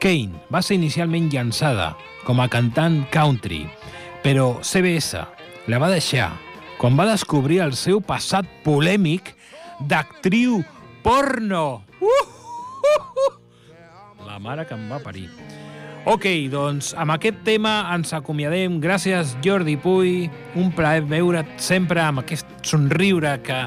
Kane 0.01 0.41
va 0.49 0.63
ser 0.65 0.79
inicialment 0.81 1.29
llançada 1.29 1.93
com 2.25 2.41
a 2.41 2.49
cantant 2.49 3.03
country, 3.13 3.67
però 4.25 4.63
CBS 4.65 5.21
la 5.69 5.81
va 5.83 5.93
deixar 5.93 6.31
quan 6.81 6.97
va 6.97 7.11
descobrir 7.11 7.61
el 7.67 7.77
seu 7.77 8.01
passat 8.01 8.49
polèmic 8.65 9.35
d'actriu 9.93 10.63
porno. 11.05 11.83
Uh, 12.01 12.25
uh, 12.97 13.27
uh. 13.27 13.35
La 14.25 14.41
mare 14.41 14.65
que 14.65 14.73
em 14.73 14.89
va 14.89 15.05
parir. 15.05 15.29
Ok, 16.03 16.25
doncs 16.51 16.89
amb 16.99 17.15
aquest 17.15 17.45
tema 17.47 17.85
ens 17.95 18.11
acomiadem. 18.17 18.81
Gràcies, 18.83 19.37
Jordi 19.45 19.77
Puy. 19.79 20.27
Un 20.59 20.73
plaer 20.75 21.05
veure't 21.07 21.47
sempre 21.63 22.03
amb 22.03 22.25
aquest 22.25 22.49
somriure 22.67 23.37
que 23.47 23.59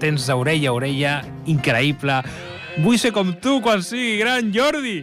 tens 0.00 0.24
d'orella 0.30 0.70
a 0.70 0.76
orella. 0.78 1.12
Increïble. 1.44 2.22
Vull 2.80 2.96
ser 2.96 3.12
com 3.12 3.34
tu 3.44 3.58
quan 3.60 3.84
sigui 3.84 4.16
gran, 4.22 4.48
Jordi! 4.54 5.02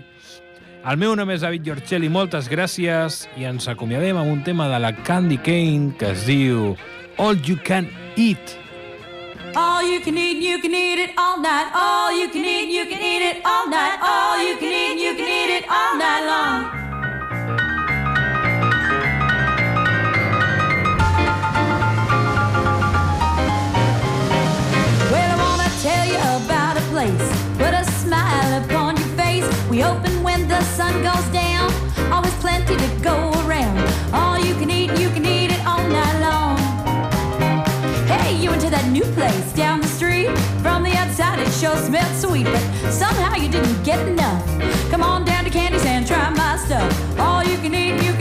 El 0.89 0.97
meu 0.97 1.13
nom 1.13 1.29
és 1.29 1.43
David 1.43 1.67
Giorcelli, 1.67 2.09
moltes 2.09 2.47
gràcies 2.49 3.19
i 3.37 3.45
ens 3.45 3.67
acomiadem 3.69 4.17
amb 4.17 4.31
un 4.31 4.41
tema 4.47 4.65
de 4.71 4.79
la 4.81 4.93
Candy 5.03 5.37
Cane 5.45 5.93
que 5.99 6.09
es 6.15 6.25
diu 6.25 6.73
All 7.19 7.37
You 7.45 7.59
Can 7.67 7.91
Eat. 8.15 8.57
All 9.55 9.83
you 9.83 9.99
can 9.99 10.15
eat, 10.15 10.37
you 10.37 10.59
can 10.61 10.73
eat 10.75 10.99
it 10.99 11.11
all 11.17 11.41
night. 11.41 11.71
All 11.73 12.11
you 12.13 12.29
can 12.29 12.45
eat, 12.45 12.69
you 12.69 12.85
can 12.85 13.01
eat 13.01 13.21
it 13.21 13.41
all 13.43 13.67
night. 13.67 13.97
All 14.01 14.37
you 14.37 14.55
can 14.57 14.71
eat, 14.71 15.01
you 15.01 15.15
can 15.15 15.27
eat 15.27 15.57
it 15.57 15.65
all 15.69 15.97
night 15.97 16.25
long. 16.25 16.78
Sun 30.79 31.03
goes 31.03 31.27
down. 31.33 31.69
Always 32.09 32.33
plenty 32.35 32.77
to 32.77 32.89
go 33.01 33.17
around. 33.43 33.77
All 34.13 34.39
you 34.39 34.53
can 34.55 34.71
eat, 34.71 34.89
you 34.97 35.09
can 35.09 35.25
eat 35.25 35.51
it 35.51 35.61
all 35.67 35.83
night 35.89 36.17
long. 36.27 36.55
Hey, 38.07 38.37
you 38.41 38.49
went 38.49 38.61
to 38.61 38.69
that 38.69 38.87
new 38.89 39.03
place 39.17 39.51
down 39.51 39.81
the 39.81 39.87
street. 39.87 40.29
From 40.63 40.83
the 40.83 40.93
outside, 41.01 41.37
it 41.39 41.51
sure 41.51 41.75
smelled 41.75 42.15
sweet, 42.15 42.45
but 42.45 42.63
somehow 43.03 43.35
you 43.35 43.49
didn't 43.49 43.83
get 43.83 43.99
enough. 44.07 44.41
Come 44.89 45.03
on 45.03 45.25
down 45.25 45.43
to 45.43 45.49
Candy's 45.49 45.83
and 45.83 46.07
try 46.07 46.29
my 46.29 46.55
stuff. 46.55 46.89
All 47.19 47.43
you 47.43 47.57
can 47.57 47.75
eat, 47.75 48.01
you 48.05 48.13
can 48.13 48.18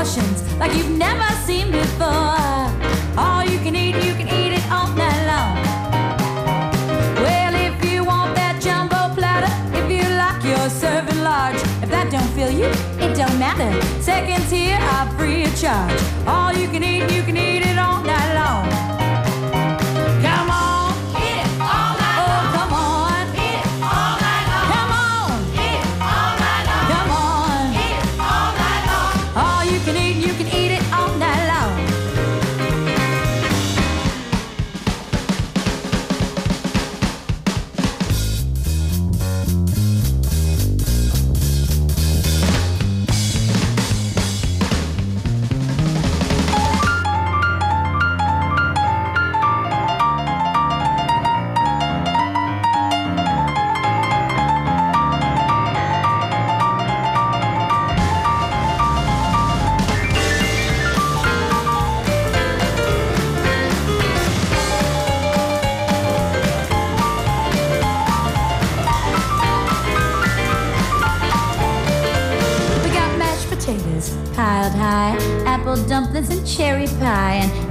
portions 0.00 0.42
like 0.58 0.74
you've 0.74 0.96
never 0.96 1.28
seen 1.46 1.70
before. 1.70 2.64
All 3.22 3.44
you 3.44 3.58
can 3.58 3.76
eat, 3.76 3.96
you 4.06 4.14
can 4.14 4.28
eat 4.28 4.52
it 4.58 4.64
all 4.72 4.88
night 4.96 5.22
long. 5.30 5.56
Well, 7.24 7.54
if 7.68 7.76
you 7.84 8.02
want 8.04 8.34
that 8.34 8.62
jumbo 8.62 9.14
platter, 9.14 9.52
if 9.76 9.90
you 9.90 10.04
like 10.24 10.42
your 10.42 10.70
serving 10.70 11.22
large, 11.22 11.60
if 11.84 11.90
that 11.90 12.10
don't 12.10 12.30
fill 12.38 12.50
you, 12.50 12.70
it 13.04 13.14
don't 13.14 13.38
matter. 13.38 13.70
Seconds 14.00 14.50
here 14.50 14.78
are 14.94 15.06
free 15.18 15.44
of 15.44 15.54
charge. 15.60 16.00
All 16.26 16.50
you 16.50 16.68
can 16.68 16.82
eat, 16.82 17.12
you 17.14 17.22
can 17.22 17.36
eat 17.36 17.62
it 17.70 17.78
all 17.78 18.02
night 18.02 18.34
long. 18.40 18.79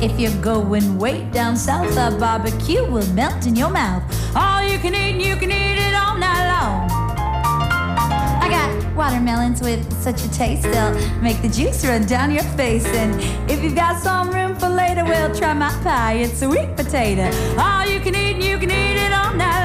If 0.02 0.20
you're 0.20 0.42
going 0.42 0.98
way 0.98 1.26
down 1.32 1.56
south, 1.58 1.92
a 1.98 2.16
barbecue 2.18 2.90
will 2.90 3.08
melt 3.14 3.46
in 3.46 3.56
your 3.56 3.70
mouth. 3.70 4.04
All 4.36 4.64
you 4.64 4.80
can 4.80 4.96
eat, 4.96 5.14
and 5.14 5.22
you 5.22 5.36
can 5.36 5.52
eat 5.52 5.78
it 5.78 5.94
all 5.94 6.18
night 6.18 6.48
long. 6.48 6.90
I 8.42 8.48
got 8.50 8.96
Watermelons 8.96 9.62
with 9.62 9.82
such 10.02 10.24
a 10.24 10.32
taste, 10.32 10.64
they'll 10.64 10.94
make 11.22 11.42
the 11.42 11.50
juice 11.50 11.86
run 11.86 12.06
down 12.06 12.32
your 12.32 12.44
face. 12.56 12.86
And 12.86 13.14
if 13.50 13.62
you've 13.64 13.76
got 13.76 14.02
some 14.02 14.30
room 14.32 14.56
for 14.56 14.70
later, 14.70 15.04
we'll 15.04 15.36
try 15.36 15.54
my 15.54 15.72
pie. 15.84 16.14
It's 16.14 16.42
a 16.42 16.46
sweet 16.46 16.76
potato. 16.76 17.30
All 17.58 17.86
you 17.86 18.00
can 18.00 18.16
eat, 18.16 18.36
and 18.36 18.44
you 18.44 18.58
can 18.58 18.72
eat 18.72 18.98
it 18.98 19.12
all 19.12 19.34
night. 19.34 19.59